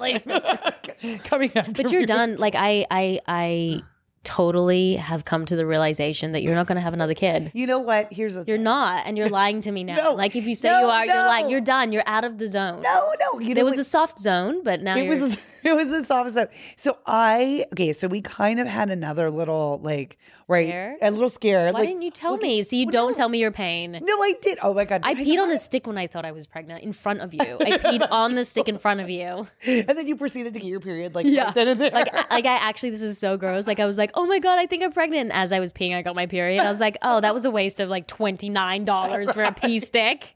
like 0.00 0.24
coming 1.24 1.52
after 1.56 1.82
But 1.84 1.92
you're 1.92 2.00
me. 2.00 2.06
done. 2.06 2.34
Like 2.36 2.56
I, 2.56 2.84
I, 2.90 3.20
I 3.28 3.82
totally 4.22 4.96
have 4.96 5.24
come 5.24 5.46
to 5.46 5.56
the 5.56 5.64
realization 5.66 6.32
that 6.32 6.42
you're 6.42 6.54
not 6.54 6.66
going 6.66 6.76
to 6.76 6.82
have 6.82 6.92
another 6.94 7.14
kid. 7.14 7.50
You 7.54 7.66
know 7.66 7.78
what? 7.78 8.12
Here's 8.12 8.34
the 8.34 8.44
You're 8.46 8.56
thing. 8.58 8.64
not, 8.64 9.06
and 9.06 9.16
you're 9.16 9.28
lying 9.30 9.60
to 9.62 9.72
me 9.72 9.82
now. 9.84 9.96
No, 9.96 10.12
like 10.14 10.36
if 10.36 10.46
you 10.46 10.54
say 10.54 10.68
no, 10.68 10.80
you 10.80 10.86
are, 10.86 11.06
you're 11.06 11.16
like 11.26 11.50
you're 11.50 11.60
done. 11.62 11.90
You're 11.92 12.02
out 12.06 12.24
of 12.24 12.36
the 12.38 12.46
zone. 12.46 12.82
No, 12.82 13.14
no. 13.18 13.40
You 13.40 13.48
know 13.48 13.54
There 13.54 13.64
was 13.64 13.72
what? 13.72 13.80
a 13.80 13.84
soft 13.84 14.18
zone, 14.18 14.62
but 14.62 14.82
now 14.82 14.96
it 14.96 15.04
you're. 15.04 15.10
was 15.18 15.34
a, 15.34 15.38
it 15.64 15.74
was 15.74 15.90
a 15.92 16.04
soft. 16.04 16.36
So 16.76 16.98
I 17.06 17.64
okay. 17.72 17.92
So 17.92 18.08
we 18.08 18.20
kind 18.20 18.60
of 18.60 18.66
had 18.66 18.90
another 18.90 19.30
little 19.30 19.80
like 19.82 20.18
right 20.48 20.66
Scare? 20.68 20.96
a 21.00 21.10
little 21.10 21.28
scare. 21.28 21.66
Why 21.72 21.80
like, 21.80 21.88
didn't 21.88 22.02
you 22.02 22.10
tell 22.10 22.36
me? 22.36 22.62
So 22.62 22.74
you 22.76 22.86
well, 22.86 22.90
don't 22.92 23.08
no. 23.12 23.14
tell 23.14 23.28
me 23.28 23.38
your 23.38 23.52
pain. 23.52 23.92
No, 24.02 24.22
I 24.22 24.34
did. 24.42 24.58
Oh 24.62 24.74
my 24.74 24.84
god! 24.84 25.02
I 25.04 25.12
know. 25.14 25.22
peed 25.24 25.40
on 25.40 25.50
a 25.50 25.58
stick 25.58 25.86
when 25.86 25.96
I 25.98 26.06
thought 26.06 26.24
I 26.24 26.32
was 26.32 26.46
pregnant 26.46 26.82
in 26.82 26.92
front 26.92 27.20
of 27.20 27.32
you. 27.34 27.40
I 27.60 27.78
peed 27.78 28.06
on 28.10 28.34
the 28.34 28.44
stick 28.44 28.68
in 28.68 28.78
front 28.78 29.00
of 29.00 29.08
you. 29.10 29.46
and 29.64 29.88
then 29.96 30.06
you 30.06 30.16
proceeded 30.16 30.54
to 30.54 30.60
get 30.60 30.66
your 30.68 30.80
period 30.80 31.14
like 31.14 31.26
Yeah. 31.26 31.44
right 31.46 31.54
then 31.54 31.68
and 31.68 31.80
there. 31.80 31.90
Like, 31.90 32.12
I- 32.12 32.26
like 32.34 32.46
I 32.46 32.54
actually, 32.56 32.90
this 32.90 33.02
is 33.02 33.18
so 33.18 33.36
gross. 33.36 33.66
Like 33.66 33.80
I 33.80 33.86
was 33.86 33.98
like, 33.98 34.10
oh 34.14 34.26
my 34.26 34.38
god, 34.38 34.58
I 34.58 34.66
think 34.66 34.82
I'm 34.82 34.92
pregnant. 34.92 35.20
And 35.30 35.32
as 35.32 35.52
I 35.52 35.60
was 35.60 35.72
peeing, 35.72 35.94
I 35.94 36.02
got 36.02 36.14
my 36.14 36.26
period. 36.26 36.60
I 36.60 36.68
was 36.70 36.80
like, 36.80 36.96
oh, 37.02 37.20
that 37.20 37.34
was 37.34 37.44
a 37.44 37.50
waste 37.50 37.80
of 37.80 37.88
like 37.88 38.06
twenty 38.06 38.48
nine 38.48 38.84
dollars 38.84 39.30
for 39.30 39.42
a 39.42 39.52
pee 39.52 39.78
stick. 39.90 40.34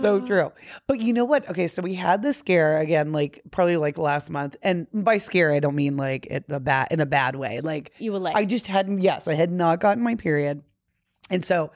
so 0.00 0.20
true. 0.20 0.52
But 0.86 1.00
you 1.00 1.12
know 1.12 1.24
what? 1.24 1.48
Okay, 1.50 1.66
so 1.68 1.82
we 1.82 1.94
had 1.94 2.22
this 2.22 2.36
scare 2.38 2.78
again, 2.78 3.12
like 3.12 3.21
probably 3.50 3.76
like 3.76 3.98
last 3.98 4.30
month, 4.30 4.56
and 4.62 4.86
by 4.92 5.18
scare 5.18 5.52
I 5.52 5.60
don't 5.60 5.74
mean 5.74 5.96
like 5.96 6.26
it 6.26 6.44
a 6.48 6.60
bad 6.60 6.88
in 6.90 7.00
a 7.00 7.06
bad 7.06 7.36
way. 7.36 7.60
Like 7.60 7.92
You 7.98 8.12
were 8.12 8.18
like, 8.18 8.36
I 8.36 8.44
just 8.44 8.66
hadn't. 8.66 9.00
Yes, 9.00 9.28
I 9.28 9.34
had 9.34 9.50
not 9.50 9.80
gotten 9.80 10.02
my 10.02 10.14
period, 10.14 10.62
and 11.30 11.44
so 11.44 11.70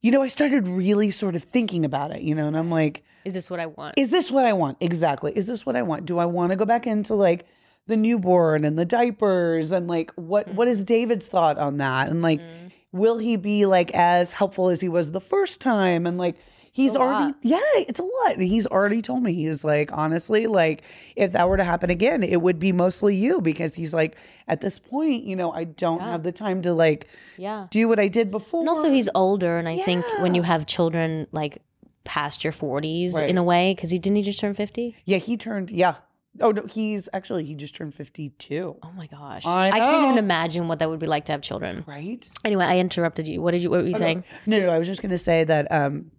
you 0.00 0.10
know 0.10 0.22
I 0.22 0.28
started 0.28 0.68
really 0.68 1.10
sort 1.10 1.36
of 1.36 1.42
thinking 1.42 1.84
about 1.84 2.10
it. 2.12 2.22
You 2.22 2.34
know, 2.34 2.46
and 2.46 2.56
I'm 2.56 2.70
like, 2.70 3.04
is 3.24 3.34
this 3.34 3.50
what 3.50 3.60
I 3.60 3.66
want? 3.66 3.94
is 3.98 4.10
this 4.10 4.30
what 4.30 4.44
I 4.44 4.52
want? 4.52 4.78
Exactly. 4.80 5.32
Is 5.36 5.46
this 5.46 5.66
what 5.66 5.76
I 5.76 5.82
want? 5.82 6.06
Do 6.06 6.18
I 6.18 6.26
want 6.26 6.50
to 6.50 6.56
go 6.56 6.64
back 6.64 6.86
into 6.86 7.14
like 7.14 7.46
the 7.86 7.96
newborn 7.96 8.64
and 8.64 8.78
the 8.78 8.84
diapers 8.84 9.72
and 9.72 9.88
like 9.88 10.12
what 10.14 10.46
mm-hmm. 10.46 10.56
what 10.56 10.68
is 10.68 10.84
David's 10.84 11.26
thought 11.26 11.58
on 11.58 11.78
that? 11.78 12.08
And 12.08 12.22
like 12.22 12.40
mm-hmm. 12.40 12.68
will 12.92 13.18
he 13.18 13.36
be 13.36 13.66
like 13.66 13.90
as 13.92 14.32
helpful 14.32 14.68
as 14.68 14.80
he 14.80 14.88
was 14.88 15.12
the 15.12 15.20
first 15.20 15.60
time? 15.60 16.06
And 16.06 16.18
like, 16.18 16.36
he's 16.72 16.94
already, 16.96 17.26
lot. 17.26 17.36
yeah, 17.42 17.58
it's 17.76 18.00
a 18.00 18.02
lot. 18.02 18.34
And 18.34 18.42
he's 18.42 18.66
already 18.66 19.02
told 19.02 19.22
me, 19.22 19.34
he's 19.34 19.64
like, 19.64 19.90
honestly, 19.92 20.46
like, 20.46 20.82
if 21.16 21.32
that 21.32 21.48
were 21.48 21.56
to 21.56 21.64
happen 21.64 21.90
again, 21.90 22.22
it 22.22 22.40
would 22.42 22.58
be 22.58 22.72
mostly 22.72 23.14
you 23.14 23.40
because 23.40 23.74
he's 23.74 23.92
like, 23.94 24.16
at 24.46 24.60
this 24.60 24.78
point, 24.78 25.24
you 25.24 25.36
know, 25.36 25.52
I 25.52 25.64
don't 25.64 26.00
have 26.00 26.22
the 26.22 26.32
time 26.32 26.62
to 26.62 26.72
like 26.74 27.06
Yeah. 27.36 27.66
do 27.70 27.88
what 27.88 27.98
I 27.98 28.08
did 28.08 28.30
before. 28.30 28.60
And 28.60 28.68
also, 28.68 28.90
he's 28.90 29.08
older, 29.14 29.58
and 29.58 29.68
I 29.68 29.78
think 29.78 30.04
when 30.20 30.34
you 30.34 30.42
have 30.42 30.66
children 30.66 31.26
like 31.32 31.58
past 32.04 32.42
your 32.44 32.52
40s 32.52 33.14
Right. 33.14 33.28
in 33.28 33.36
a 33.38 33.42
way, 33.44 33.74
because 33.74 33.90
he 33.90 33.98
didn't 33.98 34.16
he 34.16 34.22
just 34.22 34.38
turn 34.38 34.54
50? 34.54 34.96
yeah, 35.04 35.18
he 35.18 35.36
turned, 35.36 35.70
yeah. 35.70 35.96
Oh, 36.40 36.52
no, 36.52 36.62
he's 36.70 37.08
actually, 37.12 37.44
he 37.44 37.54
just 37.56 37.74
turned 37.74 37.94
52. 37.94 38.76
Oh 38.82 38.92
my 38.96 39.06
gosh. 39.08 39.44
I 39.44 39.70
can't 39.78 40.04
even 40.04 40.18
imagine 40.18 40.68
what 40.68 40.78
that 40.78 40.88
would 40.88 41.00
be 41.00 41.06
like 41.06 41.24
to 41.24 41.32
have 41.32 41.40
children. 41.42 41.84
Right? 41.86 42.28
Anyway, 42.44 42.64
I 42.64 42.78
interrupted 42.78 43.26
you. 43.26 43.42
What 43.42 43.50
did 43.52 43.62
you 43.62 43.70
what 43.70 43.82
were 43.82 43.88
you 43.88 43.96
saying? 43.96 44.22
No, 44.46 44.60
no, 44.60 44.68
I 44.70 44.78
was 44.78 44.86
just 44.86 45.02
going 45.02 45.10
to 45.10 45.18
say 45.18 45.42
that, 45.44 45.70
um, 45.72 46.12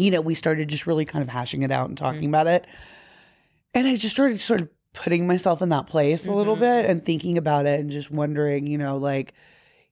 you 0.00 0.10
know, 0.10 0.20
we 0.20 0.34
started 0.34 0.68
just 0.68 0.86
really 0.86 1.04
kind 1.04 1.22
of 1.22 1.28
hashing 1.28 1.62
it 1.62 1.70
out 1.70 1.88
and 1.88 1.98
talking 1.98 2.22
mm. 2.22 2.28
about 2.28 2.46
it. 2.46 2.66
And 3.74 3.86
I 3.86 3.96
just 3.96 4.14
started 4.14 4.40
sort 4.40 4.62
of 4.62 4.68
putting 4.92 5.26
myself 5.26 5.62
in 5.62 5.68
that 5.68 5.86
place 5.86 6.26
a 6.26 6.32
little 6.32 6.54
mm-hmm. 6.54 6.64
bit 6.64 6.86
and 6.86 7.04
thinking 7.04 7.38
about 7.38 7.66
it 7.66 7.78
and 7.78 7.90
just 7.90 8.10
wondering, 8.10 8.66
you 8.66 8.78
know, 8.78 8.96
like, 8.96 9.34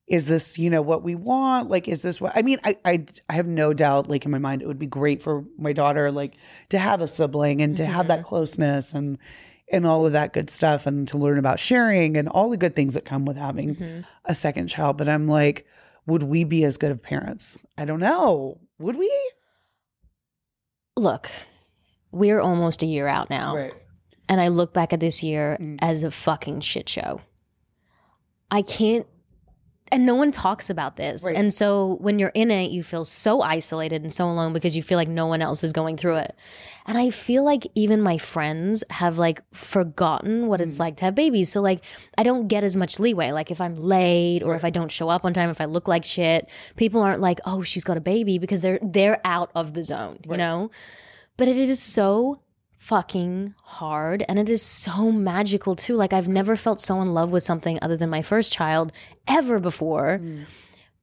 is 0.08 0.26
this, 0.26 0.58
you 0.58 0.70
know, 0.70 0.82
what 0.82 1.02
we 1.02 1.14
want? 1.14 1.68
Like, 1.68 1.86
is 1.86 2.02
this 2.02 2.20
what 2.20 2.32
I 2.34 2.42
mean? 2.42 2.58
I, 2.64 2.76
I, 2.84 3.04
I 3.28 3.34
have 3.34 3.46
no 3.46 3.74
doubt, 3.74 4.08
like, 4.08 4.24
in 4.24 4.30
my 4.30 4.38
mind, 4.38 4.62
it 4.62 4.66
would 4.66 4.78
be 4.78 4.86
great 4.86 5.22
for 5.22 5.44
my 5.58 5.72
daughter, 5.72 6.10
like, 6.10 6.34
to 6.70 6.78
have 6.78 7.02
a 7.02 7.06
sibling 7.06 7.60
and 7.60 7.76
to 7.76 7.86
have 7.86 8.08
that 8.08 8.20
mm-hmm. 8.20 8.28
closeness 8.28 8.94
and, 8.94 9.18
and 9.70 9.86
all 9.86 10.06
of 10.06 10.12
that 10.12 10.32
good 10.32 10.48
stuff 10.48 10.86
and 10.86 11.06
to 11.08 11.18
learn 11.18 11.38
about 11.38 11.60
sharing 11.60 12.16
and 12.16 12.28
all 12.28 12.48
the 12.48 12.56
good 12.56 12.74
things 12.74 12.94
that 12.94 13.04
come 13.04 13.26
with 13.26 13.36
having 13.36 13.76
mm-hmm. 13.76 14.00
a 14.24 14.34
second 14.34 14.68
child. 14.68 14.96
But 14.96 15.10
I'm 15.10 15.28
like, 15.28 15.66
would 16.06 16.22
we 16.22 16.42
be 16.42 16.64
as 16.64 16.78
good 16.78 16.90
of 16.90 17.02
parents? 17.02 17.58
I 17.76 17.84
don't 17.84 18.00
know. 18.00 18.58
Would 18.78 18.96
we? 18.96 19.12
Look, 20.98 21.30
we're 22.10 22.40
almost 22.40 22.82
a 22.82 22.86
year 22.86 23.06
out 23.06 23.30
now. 23.30 23.70
And 24.28 24.40
I 24.40 24.48
look 24.48 24.74
back 24.74 24.92
at 24.92 25.00
this 25.00 25.22
year 25.22 25.56
Mm. 25.60 25.78
as 25.80 26.02
a 26.02 26.10
fucking 26.10 26.60
shit 26.60 26.88
show. 26.88 27.20
I 28.50 28.62
can't 28.62 29.06
and 29.90 30.04
no 30.04 30.14
one 30.14 30.30
talks 30.30 30.68
about 30.68 30.96
this. 30.96 31.24
Right. 31.24 31.34
And 31.34 31.52
so 31.52 31.96
when 32.00 32.18
you're 32.18 32.28
in 32.34 32.50
it, 32.50 32.70
you 32.70 32.82
feel 32.82 33.04
so 33.06 33.40
isolated 33.40 34.02
and 34.02 34.12
so 34.12 34.28
alone 34.28 34.52
because 34.52 34.76
you 34.76 34.82
feel 34.82 34.98
like 34.98 35.08
no 35.08 35.24
one 35.26 35.40
else 35.40 35.64
is 35.64 35.72
going 35.72 35.96
through 35.96 36.16
it. 36.16 36.36
And 36.88 36.96
I 36.98 37.10
feel 37.10 37.44
like 37.44 37.66
even 37.74 38.00
my 38.00 38.16
friends 38.18 38.82
have 38.88 39.18
like 39.18 39.42
forgotten 39.54 40.46
what 40.48 40.58
Mm. 40.60 40.64
it's 40.64 40.78
like 40.80 40.96
to 40.96 41.04
have 41.04 41.14
babies. 41.14 41.50
So 41.52 41.60
like 41.60 41.84
I 42.16 42.22
don't 42.22 42.48
get 42.48 42.64
as 42.64 42.76
much 42.76 42.98
leeway. 42.98 43.30
Like 43.30 43.50
if 43.50 43.60
I'm 43.60 43.76
late 43.76 44.42
or 44.42 44.56
if 44.56 44.64
I 44.64 44.70
don't 44.70 44.90
show 44.90 45.08
up 45.10 45.24
on 45.24 45.34
time, 45.34 45.50
if 45.50 45.60
I 45.60 45.66
look 45.66 45.86
like 45.86 46.04
shit, 46.04 46.48
people 46.76 47.02
aren't 47.02 47.20
like, 47.20 47.38
"Oh, 47.44 47.62
she's 47.62 47.84
got 47.84 47.96
a 47.98 48.00
baby" 48.00 48.38
because 48.38 48.62
they're 48.62 48.80
they're 48.82 49.20
out 49.24 49.50
of 49.54 49.74
the 49.74 49.84
zone, 49.84 50.18
you 50.28 50.36
know? 50.38 50.70
But 51.36 51.46
it 51.48 51.56
is 51.58 51.78
so 51.80 52.40
fucking 52.78 53.54
hard 53.64 54.24
and 54.28 54.38
it 54.38 54.48
is 54.48 54.62
so 54.62 55.12
magical 55.12 55.76
too. 55.76 55.94
Like 55.94 56.14
I've 56.14 56.26
never 56.28 56.56
felt 56.56 56.80
so 56.80 57.02
in 57.02 57.12
love 57.12 57.30
with 57.30 57.42
something 57.42 57.78
other 57.82 57.98
than 57.98 58.08
my 58.08 58.22
first 58.22 58.50
child 58.50 58.92
ever 59.26 59.60
before. 59.60 60.20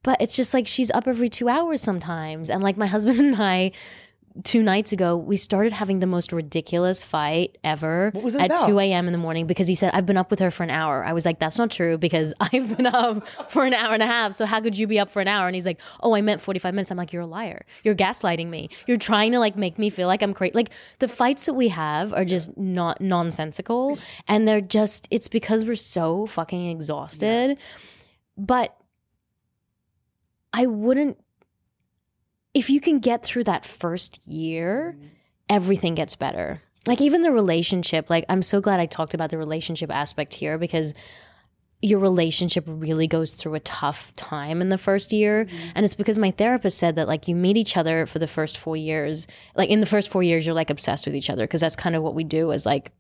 But 0.02 0.20
it's 0.22 0.36
just 0.36 0.54
like 0.54 0.68
she's 0.68 0.90
up 0.92 1.08
every 1.08 1.30
2 1.30 1.48
hours 1.48 1.82
sometimes 1.82 2.50
and 2.50 2.64
like 2.64 2.76
my 2.78 2.88
husband 2.96 3.20
and 3.20 3.36
I 3.40 3.72
two 4.44 4.62
nights 4.62 4.92
ago, 4.92 5.16
we 5.16 5.38
started 5.38 5.72
having 5.72 6.00
the 6.00 6.08
most 6.08 6.34
ridiculous 6.34 7.04
fight 7.04 7.58
ever 7.64 8.12
What 8.14 8.24
was 8.24 8.36
it 8.36 8.42
at 8.42 8.52
about? 8.52 8.68
2 8.68 8.80
a.m. 8.80 9.08
in 9.08 9.14
the 9.14 9.18
morning 9.18 9.48
because 9.48 9.68
he 9.68 9.76
said, 9.76 9.92
I've 9.94 10.06
been 10.06 10.18
up 10.18 10.30
with 10.30 10.40
her 10.40 10.52
for 10.52 10.64
an 10.64 10.70
hour. 10.70 11.06
I 11.06 11.14
was 11.14 11.26
like, 11.26 11.40
that's 11.40 11.58
not 11.58 11.72
true 11.72 11.98
because 11.98 12.34
I've 12.40 12.76
been 12.76 12.86
up 12.86 13.28
for 13.50 13.66
an 13.66 13.74
hour 13.74 13.94
and 13.94 14.04
a 14.04 14.08
half. 14.08 14.34
So 14.34 14.46
how 14.46 14.60
could 14.62 14.78
you 14.78 14.88
be 14.88 15.00
up 15.00 15.10
for 15.10 15.22
an 15.22 15.28
hour? 15.28 15.48
And 15.48 15.56
he's 15.56 15.66
like, 15.66 15.80
oh, 16.02 16.16
I 16.16 16.22
meant 16.22 16.42
45 16.42 16.74
minutes. 16.74 16.92
I'm 16.92 16.98
like, 16.98 17.14
you're 17.14 17.22
a 17.22 17.28
liar. 17.28 17.66
You're 17.84 17.96
gaslighting 17.96 18.48
me. 18.50 18.70
You're 18.88 18.98
trying 18.98 19.32
to 19.32 19.40
like 19.40 19.56
make 19.56 19.80
me 19.80 19.90
feel 19.90 20.08
like 20.08 20.22
I'm 20.22 20.34
crazy. 20.34 20.54
Like 20.54 20.72
the 21.00 21.08
fights 21.08 21.46
that 21.46 21.54
we 21.54 21.70
have 21.70 22.14
are 22.14 22.26
just 22.26 22.58
not 22.58 23.02
nonsensical. 23.02 23.98
And 24.28 24.48
they're 24.48 24.62
just, 24.62 25.08
it's 25.12 25.28
because 25.28 25.66
we're 25.66 25.76
so 25.76 26.26
fucking 26.26 26.70
exhausted. 26.70 27.58
But 28.38 28.76
I 30.52 30.66
wouldn't 30.68 31.18
if 32.56 32.70
you 32.70 32.80
can 32.80 33.00
get 33.00 33.24
through 33.24 33.44
that 33.44 33.66
first 33.66 34.26
year, 34.26 34.98
everything 35.50 35.94
gets 35.94 36.16
better. 36.16 36.62
Like 36.88 37.02
even 37.02 37.22
the 37.22 37.32
relationship, 37.32 38.10
like 38.10 38.26
I'm 38.30 38.42
so 38.42 38.62
glad 38.62 38.80
I 38.80 38.86
talked 38.86 39.14
about 39.14 39.30
the 39.30 39.38
relationship 39.38 39.92
aspect 39.92 40.34
here 40.34 40.58
because 40.58 40.94
your 41.82 42.00
relationship 42.00 42.64
really 42.66 43.08
goes 43.08 43.36
through 43.36 43.56
a 43.56 43.60
tough 43.60 44.16
time 44.16 44.62
in 44.62 44.70
the 44.70 44.78
first 44.78 45.12
year. 45.12 45.46
Mm-hmm. 45.46 45.70
And 45.76 45.84
it's 45.84 45.94
because 45.94 46.18
my 46.18 46.32
therapist 46.32 46.78
said 46.78 46.96
that 46.96 47.08
like 47.08 47.28
you 47.28 47.36
meet 47.36 47.58
each 47.58 47.76
other 47.76 48.06
for 48.06 48.20
the 48.20 48.28
first 48.28 48.58
4 48.58 48.78
years. 48.78 49.28
Like 49.56 49.70
in 49.70 49.82
the 49.82 49.86
first 49.86 50.10
4 50.10 50.24
years 50.24 50.46
you're 50.46 50.56
like 50.56 50.70
obsessed 50.70 51.06
with 51.06 51.16
each 51.16 51.30
other 51.30 51.44
because 51.44 51.62
that's 51.62 51.76
kind 51.76 51.96
of 51.96 52.04
what 52.04 52.16
we 52.16 52.24
do 52.24 52.54
as 52.54 52.66
like 52.66 52.92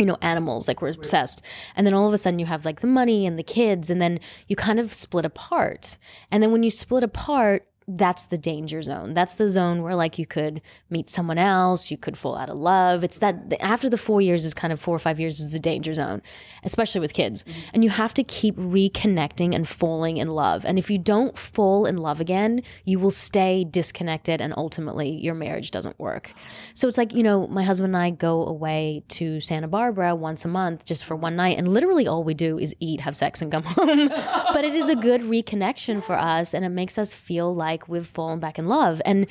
you 0.00 0.06
know, 0.06 0.16
animals, 0.22 0.66
like 0.66 0.80
we're 0.80 0.88
obsessed. 0.88 1.42
And 1.76 1.86
then 1.86 1.92
all 1.92 2.08
of 2.08 2.14
a 2.14 2.18
sudden 2.18 2.38
you 2.38 2.46
have 2.46 2.64
like 2.64 2.80
the 2.80 2.86
money 2.86 3.26
and 3.26 3.38
the 3.38 3.42
kids, 3.42 3.90
and 3.90 4.00
then 4.00 4.18
you 4.48 4.56
kind 4.56 4.80
of 4.80 4.94
split 4.94 5.26
apart. 5.26 5.98
And 6.30 6.42
then 6.42 6.52
when 6.52 6.62
you 6.62 6.70
split 6.70 7.04
apart, 7.04 7.68
that's 7.96 8.26
the 8.26 8.38
danger 8.38 8.82
zone. 8.82 9.14
That's 9.14 9.34
the 9.34 9.50
zone 9.50 9.82
where 9.82 9.94
like 9.94 10.18
you 10.18 10.26
could 10.26 10.62
meet 10.90 11.10
someone 11.10 11.38
else, 11.38 11.90
you 11.90 11.96
could 11.96 12.16
fall 12.16 12.36
out 12.36 12.48
of 12.48 12.56
love. 12.56 13.02
It's 13.02 13.18
that 13.18 13.52
after 13.60 13.88
the 13.88 13.98
four 13.98 14.20
years 14.20 14.44
is 14.44 14.54
kind 14.54 14.72
of 14.72 14.80
four 14.80 14.94
or 14.94 14.98
five 14.98 15.18
years 15.18 15.40
is 15.40 15.54
a 15.54 15.58
danger 15.58 15.92
zone, 15.92 16.22
especially 16.62 17.00
with 17.00 17.12
kids. 17.12 17.42
Mm-hmm. 17.42 17.60
And 17.74 17.84
you 17.84 17.90
have 17.90 18.14
to 18.14 18.22
keep 18.22 18.56
reconnecting 18.56 19.54
and 19.54 19.66
falling 19.66 20.18
in 20.18 20.28
love. 20.28 20.64
And 20.64 20.78
if 20.78 20.90
you 20.90 20.98
don't 20.98 21.36
fall 21.36 21.84
in 21.84 21.96
love 21.96 22.20
again, 22.20 22.62
you 22.84 22.98
will 22.98 23.10
stay 23.10 23.64
disconnected 23.64 24.40
and 24.40 24.54
ultimately 24.56 25.10
your 25.10 25.34
marriage 25.34 25.70
doesn't 25.70 25.98
work. 25.98 26.32
So 26.74 26.86
it's 26.86 26.98
like, 26.98 27.12
you 27.12 27.22
know, 27.22 27.48
my 27.48 27.64
husband 27.64 27.94
and 27.94 28.02
I 28.02 28.10
go 28.10 28.46
away 28.46 29.02
to 29.08 29.40
Santa 29.40 29.68
Barbara 29.68 30.14
once 30.14 30.44
a 30.44 30.48
month 30.48 30.84
just 30.84 31.04
for 31.04 31.16
one 31.16 31.34
night. 31.34 31.58
And 31.58 31.66
literally 31.66 32.06
all 32.06 32.22
we 32.22 32.34
do 32.34 32.58
is 32.58 32.74
eat, 32.78 33.00
have 33.00 33.16
sex, 33.16 33.42
and 33.42 33.50
come 33.50 33.62
home. 33.66 34.08
but 34.52 34.64
it 34.64 34.74
is 34.74 34.88
a 34.88 34.96
good 34.96 35.22
reconnection 35.22 36.02
for 36.02 36.16
us 36.16 36.54
and 36.54 36.64
it 36.64 36.68
makes 36.68 36.98
us 36.98 37.12
feel 37.12 37.54
like 37.54 37.79
we've 37.88 38.06
fallen 38.06 38.40
back 38.40 38.58
in 38.58 38.66
love. 38.66 39.00
And 39.04 39.26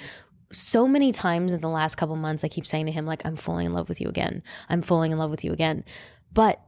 so 0.52 0.88
many 0.88 1.12
times 1.12 1.54
in 1.54 1.62
the 1.62 1.70
last 1.70 1.96
couple 1.96 2.16
months, 2.16 2.44
I 2.44 2.48
keep 2.48 2.66
saying 2.66 2.88
to 2.88 2.92
him, 2.92 3.06
like, 3.06 3.22
I'm 3.26 3.36
falling 3.36 3.68
in 3.68 3.74
love 3.74 3.90
with 3.90 4.02
you 4.02 4.08
again. 4.08 4.44
I'm 4.68 4.82
falling 4.82 5.12
in 5.12 5.18
love 5.18 5.32
with 5.32 5.44
you 5.44 5.54
again. 5.54 5.84
But 6.34 6.60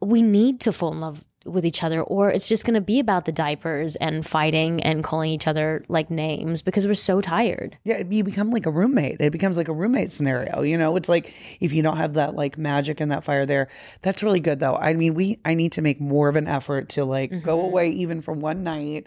we 0.00 0.22
need 0.22 0.60
to 0.60 0.72
fall 0.72 0.92
in 0.92 1.00
love 1.00 1.24
with 1.46 1.64
each 1.64 1.82
other, 1.82 2.02
or 2.02 2.30
it's 2.30 2.48
just 2.48 2.64
going 2.64 2.74
to 2.74 2.80
be 2.80 2.98
about 2.98 3.24
the 3.24 3.32
diapers 3.32 3.96
and 3.96 4.26
fighting 4.26 4.82
and 4.82 5.02
calling 5.04 5.30
each 5.30 5.46
other 5.46 5.84
like 5.88 6.10
names 6.10 6.60
because 6.62 6.86
we're 6.86 6.94
so 6.94 7.20
tired. 7.20 7.78
Yeah, 7.84 8.02
you 8.08 8.24
become 8.24 8.50
like 8.50 8.66
a 8.66 8.70
roommate. 8.70 9.20
It 9.20 9.30
becomes 9.30 9.56
like 9.56 9.68
a 9.68 9.72
roommate 9.72 10.10
scenario. 10.10 10.62
You 10.62 10.76
know, 10.76 10.96
it's 10.96 11.08
like 11.08 11.32
if 11.60 11.72
you 11.72 11.82
don't 11.82 11.96
have 11.96 12.14
that 12.14 12.34
like 12.34 12.58
magic 12.58 13.00
and 13.00 13.10
that 13.12 13.24
fire 13.24 13.46
there, 13.46 13.68
that's 14.02 14.22
really 14.22 14.40
good 14.40 14.60
though. 14.60 14.74
I 14.74 14.94
mean, 14.94 15.14
we 15.14 15.38
I 15.44 15.54
need 15.54 15.72
to 15.72 15.82
make 15.82 16.00
more 16.00 16.28
of 16.28 16.36
an 16.36 16.48
effort 16.48 16.88
to 16.90 17.04
like 17.04 17.30
go 17.42 17.58
mm-hmm. 17.58 17.66
away 17.66 17.90
even 17.90 18.22
for 18.22 18.32
one 18.32 18.64
night, 18.64 19.06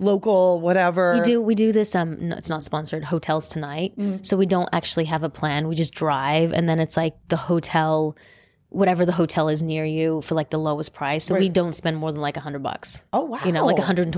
local, 0.00 0.60
whatever. 0.60 1.14
We 1.14 1.20
do 1.20 1.40
we 1.40 1.54
do 1.54 1.70
this 1.72 1.94
um 1.94 2.28
no, 2.28 2.36
it's 2.36 2.48
not 2.48 2.62
sponsored 2.62 3.04
hotels 3.04 3.48
tonight. 3.48 3.92
So 4.22 4.36
we 4.36 4.46
don't 4.46 4.68
actually 4.72 5.04
have 5.04 5.22
a 5.22 5.30
plan. 5.30 5.68
We 5.68 5.76
just 5.76 5.94
drive 5.94 6.52
and 6.52 6.68
then 6.68 6.80
it's 6.80 6.96
like 6.96 7.14
the 7.28 7.36
hotel 7.36 8.16
whatever 8.70 9.04
the 9.04 9.12
hotel 9.12 9.48
is 9.48 9.62
near 9.62 9.84
you 9.84 10.20
for 10.22 10.34
like 10.34 10.50
the 10.50 10.58
lowest 10.58 10.94
price. 10.94 11.24
So 11.24 11.34
we 11.34 11.48
don't 11.48 11.74
spend 11.74 11.96
more 11.96 12.12
than 12.12 12.20
like 12.20 12.36
a 12.36 12.40
hundred 12.40 12.62
bucks. 12.62 13.04
Oh 13.12 13.24
wow. 13.24 13.40
You 13.44 13.52
know, 13.52 13.66
like 13.66 13.76
$120 13.76 14.10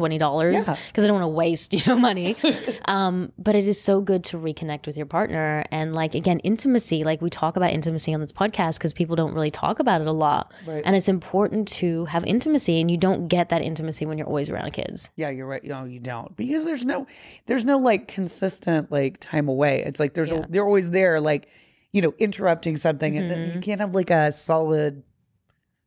because 0.50 0.68
Yeah. 0.68 0.76
I 0.96 1.06
don't 1.06 1.12
want 1.14 1.24
to 1.24 1.28
waste, 1.28 1.72
you 1.74 1.80
know, 1.86 1.98
money. 1.98 2.36
um, 2.84 3.32
but 3.38 3.56
it 3.56 3.66
is 3.66 3.80
so 3.80 4.00
good 4.00 4.24
to 4.24 4.38
reconnect 4.38 4.86
with 4.86 4.96
your 4.96 5.06
partner 5.06 5.64
and 5.70 5.94
like 5.94 6.14
again, 6.14 6.38
intimacy. 6.40 7.02
Like 7.02 7.22
we 7.22 7.30
talk 7.30 7.56
about 7.56 7.72
intimacy 7.72 8.12
on 8.12 8.20
this 8.20 8.32
podcast 8.32 8.78
because 8.78 8.92
people 8.92 9.16
don't 9.16 9.32
really 9.32 9.50
talk 9.50 9.78
about 9.80 10.00
it 10.00 10.06
a 10.06 10.12
lot. 10.12 10.52
Right. 10.66 10.82
And 10.84 10.94
it's 10.94 11.08
important 11.08 11.68
to 11.68 12.04
have 12.06 12.24
intimacy 12.24 12.80
and 12.80 12.90
you 12.90 12.98
don't 12.98 13.28
get 13.28 13.48
that 13.48 13.62
intimacy 13.62 14.04
when 14.06 14.18
you're 14.18 14.26
always 14.26 14.50
around 14.50 14.72
kids. 14.72 15.10
Yeah, 15.16 15.30
you're 15.30 15.46
right. 15.46 15.64
No, 15.64 15.84
you 15.84 15.98
don't 15.98 16.36
because 16.36 16.66
there's 16.66 16.84
no, 16.84 17.06
there's 17.46 17.64
no 17.64 17.78
like 17.78 18.06
consistent 18.06 18.92
like 18.92 19.18
time 19.20 19.48
away. 19.48 19.82
It's 19.82 19.98
like 19.98 20.14
there's 20.14 20.30
a, 20.30 20.46
they're 20.48 20.66
always 20.66 20.90
there, 20.90 21.20
like 21.20 21.48
you 21.92 22.02
know, 22.02 22.14
interrupting 22.18 22.76
something, 22.76 23.16
and 23.16 23.30
then 23.30 23.40
you 23.40 23.46
mm-hmm. 23.48 23.60
can't 23.60 23.80
have 23.80 23.94
like 23.94 24.10
a 24.10 24.32
solid 24.32 25.02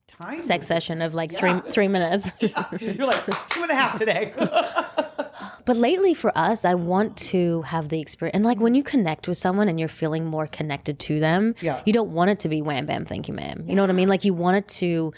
time. 0.08 0.38
Sex 0.38 0.68
session 0.68 1.02
of 1.02 1.14
like 1.14 1.36
three 1.36 1.60
three 1.72 1.88
minutes. 1.88 2.32
You're 2.40 3.08
like 3.08 3.26
two 3.50 3.64
and 3.64 3.72
a 3.72 3.76
half 3.76 3.98
today. 3.98 4.34
But 5.66 5.78
lately 5.78 6.14
for 6.14 6.32
us, 6.38 6.64
I 6.64 6.76
want 6.76 7.18
to 7.18 7.64
have 7.64 7.90
the 7.90 8.00
experience. 8.00 8.36
And 8.36 8.46
like 8.46 8.60
when 8.60 8.76
you 8.76 8.84
connect 8.84 9.28
with 9.28 9.38
someone 9.38 9.68
and 9.68 9.80
you're 9.80 9.90
feeling 9.90 10.24
more 10.24 10.46
connected 10.46 11.00
to 11.00 11.20
them, 11.20 11.56
Yeah. 11.60 11.82
you 11.86 11.92
don't 11.92 12.12
want 12.12 12.30
it 12.30 12.40
to 12.42 12.50
be 12.50 12.62
wham 12.62 12.86
bam, 12.86 13.06
thank 13.06 13.28
you, 13.28 13.34
ma'am. 13.34 13.66
You 13.68 13.76
know 13.76 13.82
what 13.82 13.90
I 13.90 13.94
mean? 13.94 14.08
Like 14.08 14.24
you 14.24 14.34
want 14.34 14.58
it 14.58 14.68
to 14.80 15.12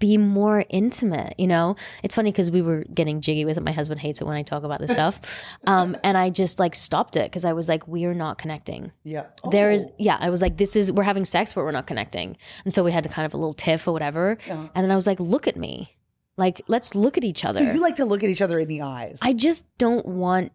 be 0.00 0.16
more 0.18 0.64
intimate, 0.68 1.34
you 1.38 1.46
know? 1.46 1.76
It's 2.02 2.14
funny 2.16 2.32
because 2.32 2.50
we 2.50 2.60
were 2.62 2.84
getting 2.92 3.20
jiggy 3.20 3.44
with 3.44 3.56
it. 3.56 3.62
My 3.62 3.70
husband 3.72 4.00
hates 4.00 4.20
it 4.20 4.24
when 4.26 4.36
I 4.36 4.42
talk 4.42 4.64
about 4.64 4.80
this 4.80 4.92
stuff. 4.92 5.20
Um, 5.66 5.96
and 6.02 6.16
I 6.16 6.30
just 6.30 6.58
like 6.58 6.74
stopped 6.74 7.16
it 7.16 7.30
because 7.30 7.44
I 7.44 7.52
was 7.52 7.68
like, 7.68 7.86
we 7.86 8.04
are 8.06 8.14
not 8.14 8.38
connecting. 8.38 8.90
yeah, 9.04 9.26
There 9.50 9.70
is, 9.70 9.86
Oh. 9.86 9.94
yeah, 9.98 10.16
I 10.18 10.30
was 10.30 10.42
like, 10.42 10.56
this 10.56 10.74
is, 10.74 10.90
we're 10.90 11.02
having 11.04 11.24
sex, 11.24 11.52
but 11.52 11.64
we're 11.64 11.70
not 11.70 11.86
connecting. 11.86 12.36
And 12.64 12.72
so 12.74 12.82
we 12.82 12.90
had 12.90 13.04
to 13.04 13.10
kind 13.10 13.26
of 13.26 13.34
a 13.34 13.36
little 13.36 13.54
tiff 13.54 13.86
or 13.86 13.92
whatever. 13.92 14.38
And 14.48 14.70
then 14.74 14.90
I 14.90 14.96
was 14.96 15.06
like, 15.06 15.20
look 15.20 15.46
at 15.46 15.56
me. 15.56 15.96
Like, 16.36 16.62
let's 16.66 16.94
look 16.94 17.16
at 17.18 17.24
each 17.24 17.44
other. 17.44 17.60
So 17.60 17.72
you 17.72 17.80
like 17.80 17.96
to 17.96 18.04
look 18.04 18.24
at 18.24 18.30
each 18.30 18.40
other 18.42 18.58
in 18.58 18.66
the 18.68 18.82
eyes. 18.82 19.18
I 19.22 19.32
just 19.34 19.66
don't 19.78 20.06
want 20.06 20.52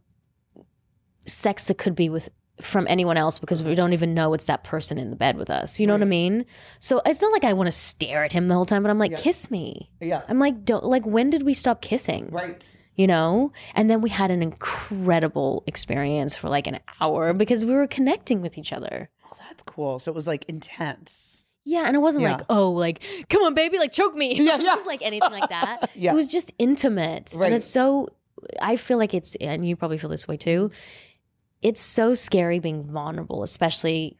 sex 1.28 1.66
that 1.66 1.78
could 1.78 1.96
be 1.96 2.10
with 2.10 2.30
from 2.62 2.86
anyone 2.90 3.18
else 3.18 3.38
because 3.38 3.62
we 3.62 3.76
don't 3.76 3.92
even 3.94 4.14
know 4.14 4.34
it's 4.34 4.46
that 4.46 4.64
person 4.64 4.98
in 4.98 5.10
the 5.10 5.16
bed 5.16 5.36
with 5.38 5.50
us. 5.50 5.80
You 5.80 5.88
know 5.88 5.94
what 5.94 6.02
I 6.02 6.06
mean? 6.06 6.46
So 6.80 7.02
it's 7.06 7.22
not 7.22 7.34
like 7.34 7.44
I 7.44 7.52
want 7.54 7.68
to 7.68 7.72
stare 7.72 8.24
at 8.24 8.32
him 8.32 8.48
the 8.48 8.54
whole 8.54 8.66
time, 8.66 8.82
but 8.82 8.90
I'm 8.90 8.98
like, 9.00 9.12
Yeah. 9.12 9.18
kiss 9.18 9.52
me. 9.52 9.90
yeah. 10.00 10.22
I'm 10.30 10.40
like, 10.40 10.64
don't 10.64 10.86
like 10.86 11.06
when 11.06 11.30
did 11.30 11.44
we 11.44 11.54
stop 11.54 11.82
kissing? 11.82 12.30
Right. 12.32 12.82
You 12.96 13.08
know? 13.08 13.52
And 13.74 13.90
then 13.90 14.00
we 14.00 14.10
had 14.10 14.32
an 14.32 14.42
incredible 14.42 15.64
experience 15.68 16.36
for 16.36 16.50
like 16.50 16.68
an 16.68 16.80
hour 17.02 17.34
because 17.34 17.66
we 17.66 17.74
were 17.74 17.88
connecting 17.88 18.42
with 18.42 18.58
each 18.58 18.72
other. 18.72 19.10
Oh, 19.26 19.36
that's 19.50 19.64
cool. 19.64 20.00
So 20.00 20.12
it 20.12 20.16
was 20.16 20.28
like 20.28 20.46
intense. 20.48 21.46
Yeah, 21.68 21.86
and 21.88 21.96
it 21.96 22.00
wasn't 22.00 22.24
Yeah. 22.24 22.38
like, 22.38 22.46
oh, 22.50 22.72
like, 22.72 23.04
come 23.30 23.42
on, 23.44 23.54
baby, 23.56 23.80
like 23.80 23.92
choke 23.92 24.16
me. 24.16 24.36
Yeah, 24.40 24.58
yeah. 24.60 24.76
like 24.86 25.02
anything 25.02 25.32
like 25.32 25.50
that. 25.50 25.90
Yeah. 25.96 26.12
It 26.12 26.16
was 26.16 26.28
just 26.28 26.54
intimate. 26.60 27.34
Right. 27.36 27.48
And 27.48 27.56
it's 27.56 27.66
so 27.66 28.10
I 28.62 28.76
feel 28.76 28.98
like 28.98 29.14
it's 29.14 29.36
and 29.36 29.68
you 29.68 29.76
probably 29.76 29.98
feel 29.98 30.10
this 30.10 30.28
way 30.28 30.38
too. 30.38 30.72
It's 31.68 31.82
so 31.82 32.14
scary 32.16 32.60
being 32.60 32.84
vulnerable, 32.84 33.42
especially 33.42 34.18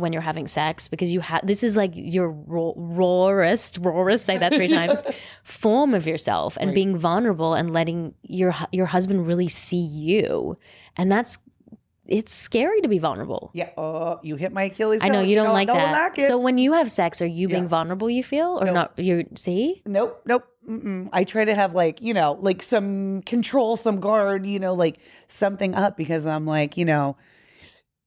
when 0.00 0.12
you're 0.12 0.20
having 0.32 0.46
sex, 0.48 0.88
because 0.88 1.12
you 1.12 1.20
have 1.20 1.46
this 1.46 1.62
is 1.62 1.76
like 1.76 1.92
your 1.94 2.28
raw, 2.30 2.72
rawest, 2.76 3.78
rawest, 3.80 4.24
say 4.24 4.36
that 4.38 4.52
three 4.52 4.68
times, 4.68 5.02
form 5.44 5.94
of 5.94 6.06
yourself, 6.06 6.56
and 6.60 6.68
Right. 6.70 6.74
being 6.74 6.98
vulnerable 6.98 7.54
and 7.54 7.72
letting 7.72 8.14
your 8.22 8.52
your 8.72 8.86
husband 8.86 9.26
really 9.30 9.48
see 9.48 9.76
you, 10.08 10.58
and 10.96 11.10
that's 11.12 11.38
it's 12.06 12.32
scary 12.32 12.80
to 12.80 12.88
be 12.88 12.98
vulnerable. 12.98 13.50
Yeah. 13.52 13.68
Oh, 13.76 14.18
you 14.22 14.36
hit 14.36 14.50
my 14.52 14.64
Achilles. 14.64 15.02
I 15.04 15.08
know 15.08 15.20
you 15.20 15.36
don't 15.36 15.52
like 15.52 15.68
don't 15.68 15.76
that. 15.76 16.16
like 16.16 16.20
so 16.26 16.38
when 16.38 16.56
you 16.58 16.72
have 16.72 16.90
sex, 16.90 17.20
are 17.22 17.26
you 17.26 17.48
being 17.48 17.64
Yeah. 17.64 17.68
vulnerable? 17.76 18.08
You 18.10 18.24
feel 18.24 18.58
or 18.60 18.64
No. 18.66 18.72
not? 18.72 18.98
You 18.98 19.24
see? 19.36 19.82
Nope, 19.86 20.22
nope. 20.26 20.44
Mm-mm. 20.68 21.08
I 21.12 21.24
try 21.24 21.44
to 21.44 21.54
have 21.54 21.74
like 21.74 22.02
you 22.02 22.12
know 22.14 22.36
like 22.40 22.62
some 22.62 23.22
control, 23.22 23.76
some 23.76 24.00
guard, 24.00 24.46
you 24.46 24.58
know, 24.58 24.74
like 24.74 24.98
something 25.26 25.74
up 25.74 25.96
because 25.96 26.26
I'm 26.26 26.46
like 26.46 26.76
you 26.76 26.84
know, 26.84 27.16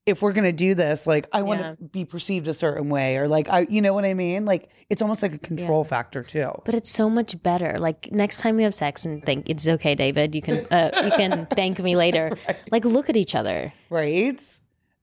if 0.05 0.21
we're 0.21 0.33
gonna 0.33 0.51
do 0.51 0.73
this, 0.75 1.05
like 1.07 1.27
I 1.31 1.41
want 1.43 1.59
Yeah. 1.61 1.75
to 1.75 1.83
be 1.83 2.05
perceived 2.05 2.47
a 2.47 2.53
certain 2.53 2.89
way, 2.89 3.17
or 3.17 3.27
like 3.27 3.49
I, 3.49 3.67
you 3.69 3.81
know 3.81 3.93
what 3.93 4.05
I 4.05 4.13
mean? 4.13 4.45
Like 4.45 4.69
it's 4.89 5.01
almost 5.01 5.21
like 5.23 5.33
a 5.33 5.37
control 5.37 5.83
factor 5.83 6.23
too. 6.23 6.51
But 6.65 6.75
it's 6.75 6.89
so 6.89 7.09
much 7.09 7.41
better. 7.41 7.77
Like 7.79 8.11
next 8.11 8.37
time 8.37 8.57
we 8.57 8.63
have 8.63 8.73
sex 8.73 9.05
and 9.05 9.23
think 9.25 9.49
it's 9.49 9.67
okay, 9.67 9.95
David, 9.95 10.35
you 10.35 10.41
can 10.41 10.65
uh, 10.71 10.91
you 11.05 11.11
can 11.11 11.47
thank 11.55 11.79
me 11.79 11.95
later. 11.95 12.31
Like 12.71 12.83
look 12.85 13.09
at 13.09 13.15
each 13.17 13.35
other. 13.35 13.73
right? 13.89 14.41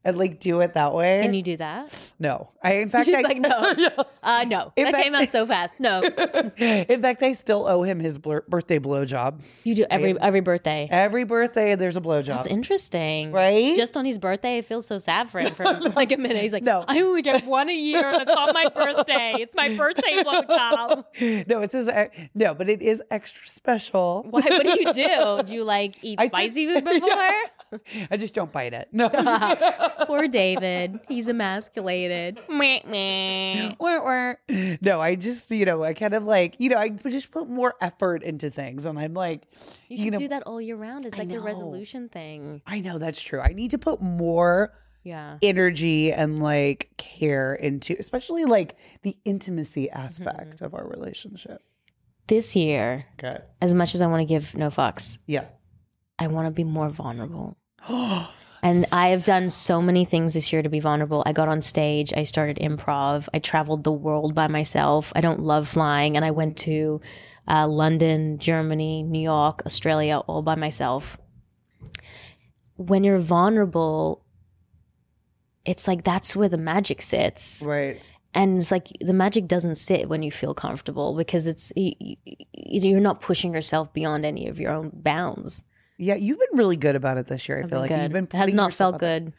And 0.08 0.18
like 0.18 0.40
do 0.40 0.60
it 0.60 0.74
that 0.74 0.94
way. 0.94 1.20
Can 1.22 1.34
you 1.34 1.42
do 1.42 1.56
that? 1.58 1.92
no, 2.18 2.48
I 2.62 2.74
in 2.74 2.88
fact 2.88 3.06
She's 3.06 3.14
I, 3.14 3.20
like, 3.20 3.38
no. 3.40 3.74
Uh, 4.22 4.44
no, 4.46 4.72
In 4.76 4.84
that 4.84 4.92
fact- 4.92 5.04
came 5.04 5.14
out 5.14 5.30
so 5.30 5.46
fast. 5.46 5.74
No, 5.78 6.02
in 6.58 7.00
fact, 7.00 7.22
I 7.22 7.32
still 7.32 7.66
owe 7.66 7.82
him 7.82 7.98
his 8.00 8.18
blur- 8.18 8.44
birthday 8.48 8.78
blowjob. 8.78 9.40
you 9.64 9.74
do 9.74 9.86
every 9.88 10.18
every 10.20 10.40
birthday. 10.40 10.86
Every 10.90 11.24
birthday, 11.24 11.76
there's 11.76 11.96
a 11.96 12.00
blowjob. 12.00 12.26
That's 12.26 12.46
interesting, 12.46 13.32
Right? 13.32 13.74
Just 13.76 13.96
on 13.96 14.04
his 14.04 14.18
birthday, 14.18 14.58
I 14.58 14.62
feel 14.62 14.82
so 14.82 14.98
sad 14.98 15.30
for 15.30 15.40
him 15.40 15.54
for 15.54 15.64
like 15.96 16.12
a 16.12 16.16
minute. 16.18 16.42
He's 16.42 16.52
like, 16.52 16.62
No. 16.62 16.84
I 16.86 17.00
only 17.00 17.22
get 17.22 17.46
one 17.46 17.68
a 17.70 17.76
year, 17.76 18.04
and 18.06 18.22
it's 18.22 18.32
on 18.32 18.52
my 18.52 18.68
birthday. 18.74 19.36
It's 19.38 19.54
my 19.54 19.74
birthday 19.76 20.22
blowjob. 20.22 21.46
no, 21.48 21.60
it's 21.62 21.72
his 21.74 21.88
no, 22.34 22.54
but 22.54 22.68
it 22.68 22.82
is 22.82 23.02
extra 23.10 23.46
special. 23.46 24.26
Why? 24.28 24.40
What 24.42 24.62
do 24.64 24.70
you 24.80 24.92
do? 24.92 25.42
Do 25.44 25.54
you 25.54 25.64
like 25.64 25.96
eat 26.02 26.18
I 26.20 26.26
spicy 26.28 26.66
food 26.66 26.84
before? 26.84 27.32
I 28.10 28.16
just 28.16 28.34
don't 28.34 28.52
bite 28.52 28.72
it. 28.74 28.88
No. 28.92 29.08
Poor 30.06 30.28
David. 30.28 31.00
He's 31.08 31.28
emasculated. 31.28 32.40
Meh, 32.48 32.80
meh. 32.86 33.74
Wah, 33.78 34.02
wah. 34.02 34.34
no, 34.80 35.00
I 35.00 35.14
just, 35.14 35.50
you 35.50 35.64
know, 35.64 35.82
I 35.84 35.94
kind 35.94 36.14
of 36.14 36.24
like, 36.24 36.56
you 36.58 36.70
know, 36.70 36.76
I 36.78 36.88
just 36.90 37.30
put 37.30 37.48
more 37.48 37.74
effort 37.80 38.22
into 38.22 38.50
things. 38.50 38.86
And 38.86 38.98
I'm 38.98 39.14
like, 39.14 39.42
You 39.88 39.98
you, 39.98 40.04
can 40.04 40.12
know, 40.14 40.18
do 40.18 40.28
that 40.28 40.42
all 40.44 40.60
year 40.60 40.76
round. 40.76 41.04
It's 41.06 41.14
I 41.16 41.18
like 41.18 41.30
a 41.30 41.34
know. 41.34 41.42
resolution 41.42 42.08
thing. 42.08 42.62
I 42.66 42.80
know 42.80 42.98
that's 42.98 43.20
true. 43.20 43.40
I 43.40 43.52
need 43.52 43.70
to 43.72 43.78
put 43.78 44.00
more 44.02 44.72
Yeah. 45.04 45.38
energy 45.42 46.12
and 46.12 46.42
like 46.42 46.90
care 46.96 47.54
into, 47.54 47.96
especially 47.98 48.44
like 48.44 48.76
the 49.02 49.16
intimacy 49.24 49.88
Mm-hmm. 49.88 50.00
aspect 50.00 50.60
of 50.60 50.74
our 50.74 50.86
relationship. 50.88 51.62
This 52.26 52.54
year, 52.54 53.06
Okay. 53.18 53.38
as 53.62 53.72
much 53.72 53.94
as 53.94 54.02
I 54.02 54.06
want 54.06 54.20
to 54.20 54.26
give 54.26 54.54
no 54.54 54.68
fucks, 54.68 55.18
Yeah. 55.26 55.44
I 56.18 56.26
want 56.26 56.46
to 56.46 56.50
be 56.50 56.64
more 56.64 56.88
vulnerable. 56.88 57.56
And 58.62 58.86
I 58.90 59.08
have 59.08 59.24
done 59.24 59.50
so 59.50 59.80
many 59.80 60.04
things 60.04 60.34
this 60.34 60.52
year 60.52 60.62
to 60.62 60.68
be 60.68 60.80
vulnerable. 60.80 61.22
I 61.24 61.32
got 61.32 61.48
on 61.48 61.62
stage, 61.62 62.12
I 62.12 62.24
started 62.24 62.58
improv, 62.58 63.28
I 63.32 63.38
traveled 63.38 63.84
the 63.84 63.92
world 63.92 64.34
by 64.34 64.48
myself. 64.48 65.12
I 65.14 65.20
don't 65.20 65.40
love 65.40 65.68
flying, 65.68 66.16
and 66.16 66.24
I 66.24 66.32
went 66.32 66.56
to 66.58 67.00
uh, 67.46 67.68
London, 67.68 68.38
Germany, 68.38 69.02
New 69.02 69.20
York, 69.20 69.62
Australia, 69.64 70.18
all 70.26 70.42
by 70.42 70.54
myself. 70.54 71.16
When 72.76 73.04
you're 73.04 73.18
vulnerable, 73.18 74.24
it's 75.64 75.86
like 75.86 76.04
that's 76.04 76.34
where 76.34 76.48
the 76.48 76.58
magic 76.58 77.02
sits. 77.02 77.62
right. 77.64 78.04
and 78.34 78.58
it's 78.58 78.70
like 78.70 78.88
the 79.00 79.12
magic 79.12 79.46
doesn't 79.46 79.76
sit 79.76 80.08
when 80.08 80.22
you 80.22 80.30
feel 80.30 80.54
comfortable 80.54 81.16
because 81.16 81.46
it's 81.46 81.72
you're 81.76 83.00
not 83.00 83.20
pushing 83.20 83.54
yourself 83.54 83.92
beyond 83.92 84.24
any 84.26 84.48
of 84.48 84.58
your 84.58 84.72
own 84.72 84.90
bounds. 84.92 85.62
Yeah. 85.98 86.14
You've 86.14 86.38
been 86.38 86.56
really 86.58 86.76
good 86.76 86.96
about 86.96 87.18
it 87.18 87.26
this 87.26 87.48
year. 87.48 87.58
I 87.58 87.60
I've 87.64 87.70
feel 87.70 87.82
been 87.82 87.90
like 87.90 88.02
you've 88.02 88.12
been 88.12 88.24
it 88.24 88.32
has 88.32 88.40
putting 88.46 88.56
not 88.56 88.66
yourself 88.68 88.92
felt 88.92 88.94
out 88.94 89.00
there. 89.00 89.20
good. 89.20 89.32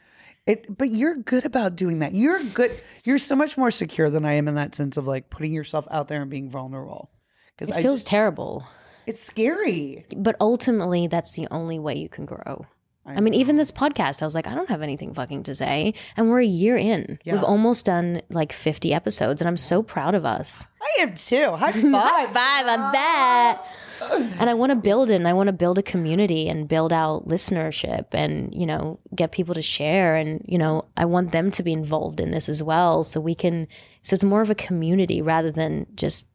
It, 0.46 0.78
but 0.78 0.88
you're 0.88 1.16
good 1.16 1.44
about 1.44 1.76
doing 1.76 1.98
that. 1.98 2.14
You're 2.14 2.42
good. 2.42 2.72
You're 3.04 3.18
so 3.18 3.36
much 3.36 3.58
more 3.58 3.70
secure 3.70 4.08
than 4.10 4.24
I 4.24 4.32
am 4.34 4.48
in 4.48 4.54
that 4.54 4.74
sense 4.74 4.96
of 4.96 5.06
like 5.06 5.28
putting 5.30 5.52
yourself 5.52 5.86
out 5.90 6.08
there 6.08 6.22
and 6.22 6.30
being 6.30 6.50
vulnerable. 6.50 7.10
Because 7.56 7.68
It 7.68 7.78
I 7.78 7.82
feels 7.82 8.02
terrible, 8.02 8.64
it's 9.06 9.22
scary. 9.22 10.06
but 10.16 10.36
ultimately, 10.40 11.06
that's 11.08 11.34
the 11.34 11.46
only 11.50 11.78
way 11.78 11.96
you 11.98 12.08
can 12.08 12.24
grow. 12.24 12.66
I 13.06 13.20
mean, 13.20 13.34
even 13.34 13.56
this 13.56 13.72
podcast, 13.72 14.22
I 14.22 14.24
was 14.24 14.34
like, 14.36 14.46
I 14.46 14.54
don't 14.54 14.68
have 14.68 14.82
anything 14.82 15.12
fucking 15.14 15.42
to 15.44 15.54
say, 15.54 15.94
and 16.16 16.30
we're 16.30 16.40
a 16.40 16.44
year 16.46 16.76
in. 16.76 17.18
We've 17.26 17.42
almost 17.42 17.86
done 17.86 18.22
like 18.30 18.52
50 18.52 18.94
episodes, 18.94 19.40
and 19.42 19.48
I'm 19.48 19.56
so 19.56 19.82
proud 19.82 20.14
of 20.14 20.24
us. 20.24 20.64
I 20.80 21.02
am 21.02 21.14
too. 21.14 21.50
High 21.56 21.72
five. 21.72 21.82
High 21.92 22.24
five. 22.26 22.32
five 22.34 22.66
on 22.66 22.92
that. 22.92 23.62
And 24.02 24.48
I 24.48 24.54
want 24.54 24.70
to 24.70 24.76
build 24.76 25.10
it 25.10 25.14
and 25.16 25.28
I 25.28 25.32
want 25.32 25.48
to 25.48 25.52
build 25.52 25.78
a 25.78 25.82
community 25.82 26.48
and 26.48 26.66
build 26.68 26.92
out 26.92 27.28
listenership 27.28 28.06
and, 28.12 28.54
you 28.54 28.66
know, 28.66 28.98
get 29.14 29.32
people 29.32 29.54
to 29.54 29.62
share. 29.62 30.16
And, 30.16 30.44
you 30.46 30.58
know, 30.58 30.86
I 30.96 31.04
want 31.04 31.32
them 31.32 31.50
to 31.52 31.62
be 31.62 31.72
involved 31.72 32.20
in 32.20 32.30
this 32.30 32.48
as 32.48 32.62
well. 32.62 33.04
So 33.04 33.20
we 33.20 33.34
can, 33.34 33.68
so 34.02 34.14
it's 34.14 34.24
more 34.24 34.42
of 34.42 34.50
a 34.50 34.54
community 34.54 35.20
rather 35.22 35.50
than 35.50 35.86
just 35.94 36.26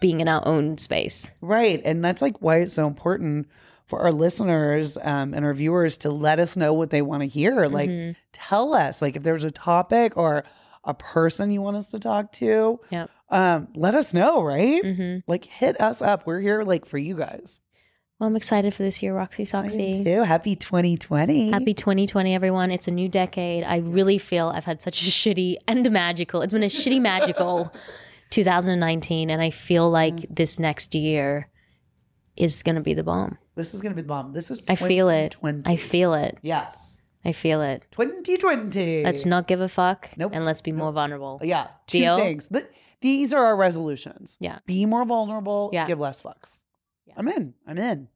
being 0.00 0.20
in 0.20 0.28
our 0.28 0.46
own 0.46 0.78
space. 0.78 1.30
Right. 1.40 1.82
And 1.84 2.04
that's 2.04 2.22
like 2.22 2.40
why 2.40 2.58
it's 2.62 2.74
so 2.74 2.86
important 2.86 3.48
for 3.86 4.00
our 4.00 4.10
listeners 4.12 4.96
um, 5.02 5.34
and 5.34 5.44
our 5.44 5.54
viewers 5.54 5.98
to 5.98 6.10
let 6.10 6.40
us 6.40 6.56
know 6.56 6.72
what 6.72 6.90
they 6.90 7.02
want 7.02 7.20
to 7.22 7.26
hear. 7.28 7.66
Like, 7.66 7.90
Mm-hmm. 7.90 8.12
tell 8.32 8.74
us, 8.74 9.00
like, 9.02 9.14
if 9.16 9.22
there's 9.22 9.44
a 9.44 9.50
topic 9.50 10.16
or 10.16 10.44
a 10.84 10.94
person 10.94 11.50
you 11.50 11.60
want 11.62 11.76
us 11.76 11.88
to 11.90 11.98
talk 11.98 12.32
to, 12.32 12.80
Yep. 12.90 13.10
Um, 13.30 13.68
let 13.74 13.94
us 13.94 14.14
know, 14.14 14.42
right? 14.42 14.84
hmm 14.84 15.16
Like, 15.26 15.44
hit 15.44 15.80
us 15.80 16.00
up. 16.02 16.26
We're 16.26 16.40
here, 16.40 16.62
like, 16.62 16.84
for 16.86 16.98
you 16.98 17.16
guys. 17.16 17.60
Well, 18.18 18.28
I'm 18.28 18.36
excited 18.36 18.72
for 18.72 18.82
this 18.82 19.02
year, 19.02 19.14
Roxy 19.14 19.44
Soxy. 19.44 20.02
too. 20.02 20.22
Happy 20.22 20.56
2020. 20.56 21.50
Happy 21.50 21.74
2020, 21.74 22.34
everyone. 22.34 22.70
It's 22.70 22.88
a 22.88 22.90
new 22.90 23.08
decade. 23.10 23.62
I 23.62 23.78
really 23.78 24.16
feel 24.16 24.48
I've 24.48 24.64
had 24.64 24.80
such 24.80 25.02
a 25.02 25.10
shitty 25.10 25.56
and 25.68 25.90
magical, 25.90 26.40
it's 26.40 26.52
been 26.54 26.62
a 26.62 26.66
shitty 26.66 27.00
magical 27.02 27.74
2019. 28.30 29.30
And 29.30 29.42
I 29.42 29.50
feel 29.50 29.90
like 29.90 30.14
Mm. 30.16 30.34
this 30.34 30.58
next 30.58 30.94
year 30.94 31.48
is 32.36 32.62
going 32.62 32.74
to 32.76 32.80
be 32.80 32.94
the 32.94 33.04
bomb. 33.04 33.38
This 33.54 33.74
is 33.74 33.82
going 33.82 33.92
to 33.92 33.96
be 33.96 34.02
the 34.02 34.08
bomb. 34.08 34.32
This 34.32 34.50
is 34.50 34.62
I 34.68 34.76
feel 34.76 35.08
it. 35.08 35.32
2020. 35.32 35.70
I 35.72 35.76
feel 35.76 36.14
it. 36.14 36.38
Yes. 36.42 37.02
I 37.24 37.32
feel 37.32 37.60
it. 37.62 37.82
2020. 37.92 39.02
Let's 39.04 39.26
not 39.26 39.46
give 39.46 39.60
a 39.60 39.68
fuck 39.68 40.10
Nope. 40.16 40.32
and 40.34 40.44
let's 40.44 40.60
be 40.60 40.72
more 40.72 40.92
vulnerable. 40.92 41.40
Yeah. 41.42 41.68
Two 41.86 41.98
Deal? 41.98 42.16
things. 42.18 42.48
Th- 42.48 42.66
these 43.00 43.32
are 43.32 43.44
our 43.44 43.56
resolutions. 43.56 44.36
Yeah. 44.40 44.58
Be 44.66 44.86
more 44.86 45.04
vulnerable. 45.04 45.70
Yeah. 45.72 45.86
Give 45.86 45.98
less 46.00 46.22
fucks. 46.22 46.62
Yeah. 47.06 47.14
I'm 47.16 47.28
in. 47.28 47.54
I'm 47.66 47.78
in. 47.78 48.08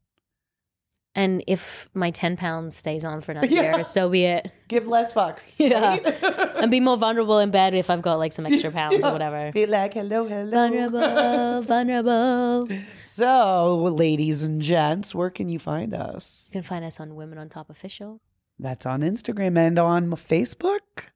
And 1.13 1.43
if 1.45 1.89
my 1.93 2.09
10 2.11 2.37
pounds 2.37 2.73
stays 2.77 3.03
on 3.03 3.19
for 3.19 3.33
another 3.33 3.47
Yeah. 3.49 3.75
year, 3.75 3.83
so 3.83 4.09
be 4.09 4.23
it. 4.23 4.49
Give 4.69 4.87
less 4.87 5.11
fucks. 5.13 5.55
Yeah. 5.59 5.97
right? 5.97 6.23
And 6.61 6.71
be 6.71 6.79
more 6.79 6.95
vulnerable 6.97 7.39
in 7.39 7.51
bed 7.51 7.73
if 7.73 7.89
I've 7.89 8.01
got 8.01 8.15
like 8.15 8.31
some 8.31 8.45
extra 8.45 8.71
pounds 8.79 9.03
or 9.03 9.11
whatever. 9.11 9.51
Be 9.51 9.65
like, 9.65 9.93
hello, 9.93 10.25
hello. 10.25 10.49
Vulnerable, 10.51 11.61
vulnerable. 11.63 12.69
So, 13.03 13.75
ladies 13.93 14.43
and 14.43 14.61
gents, 14.61 15.13
where 15.13 15.29
can 15.29 15.49
you 15.49 15.59
find 15.59 15.93
us? 15.93 16.49
You 16.49 16.59
can 16.61 16.63
find 16.63 16.85
us 16.85 16.97
on 17.01 17.15
Women 17.15 17.37
on 17.37 17.49
Top 17.49 17.69
Official. 17.69 18.21
That's 18.57 18.85
on 18.85 19.01
Instagram 19.01 19.57
and 19.57 19.77
on 19.77 20.11
Facebook. 20.11 21.09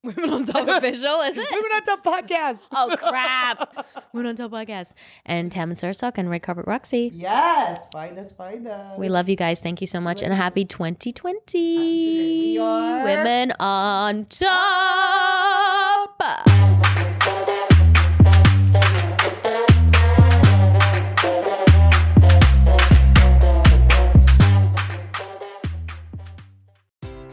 Women 0.04 0.30
on 0.30 0.44
Top 0.44 0.68
Official, 0.76 1.20
is 1.22 1.36
it? 1.36 1.46
Women 1.54 1.72
on 1.74 1.82
Top 1.82 2.04
Podcast. 2.04 2.60
Oh, 2.72 2.94
crap. 2.96 3.86
Women 4.12 4.28
on 4.30 4.36
Top 4.36 4.52
Podcast. 4.52 4.92
And 5.26 5.50
Tammin 5.50 5.76
Sursok 5.76 6.12
and 6.16 6.30
Red 6.30 6.42
Carpet 6.42 6.66
Roxy. 6.66 7.10
Yes. 7.12 7.88
Find 7.92 8.16
us, 8.18 8.32
find 8.32 8.66
us. 8.68 8.96
We 8.98 9.08
love 9.08 9.28
you 9.28 9.34
guys. 9.36 9.60
Thank 9.60 9.80
you 9.80 9.86
so 9.88 10.00
much. 10.00 10.22
And 10.22 10.32
happy 10.32 10.62
us. 10.62 10.68
2020. 10.68 12.52
We 12.54 12.58
are- 12.58 13.02
Women 13.04 13.52
on 13.58 14.26
Top. 14.26 14.58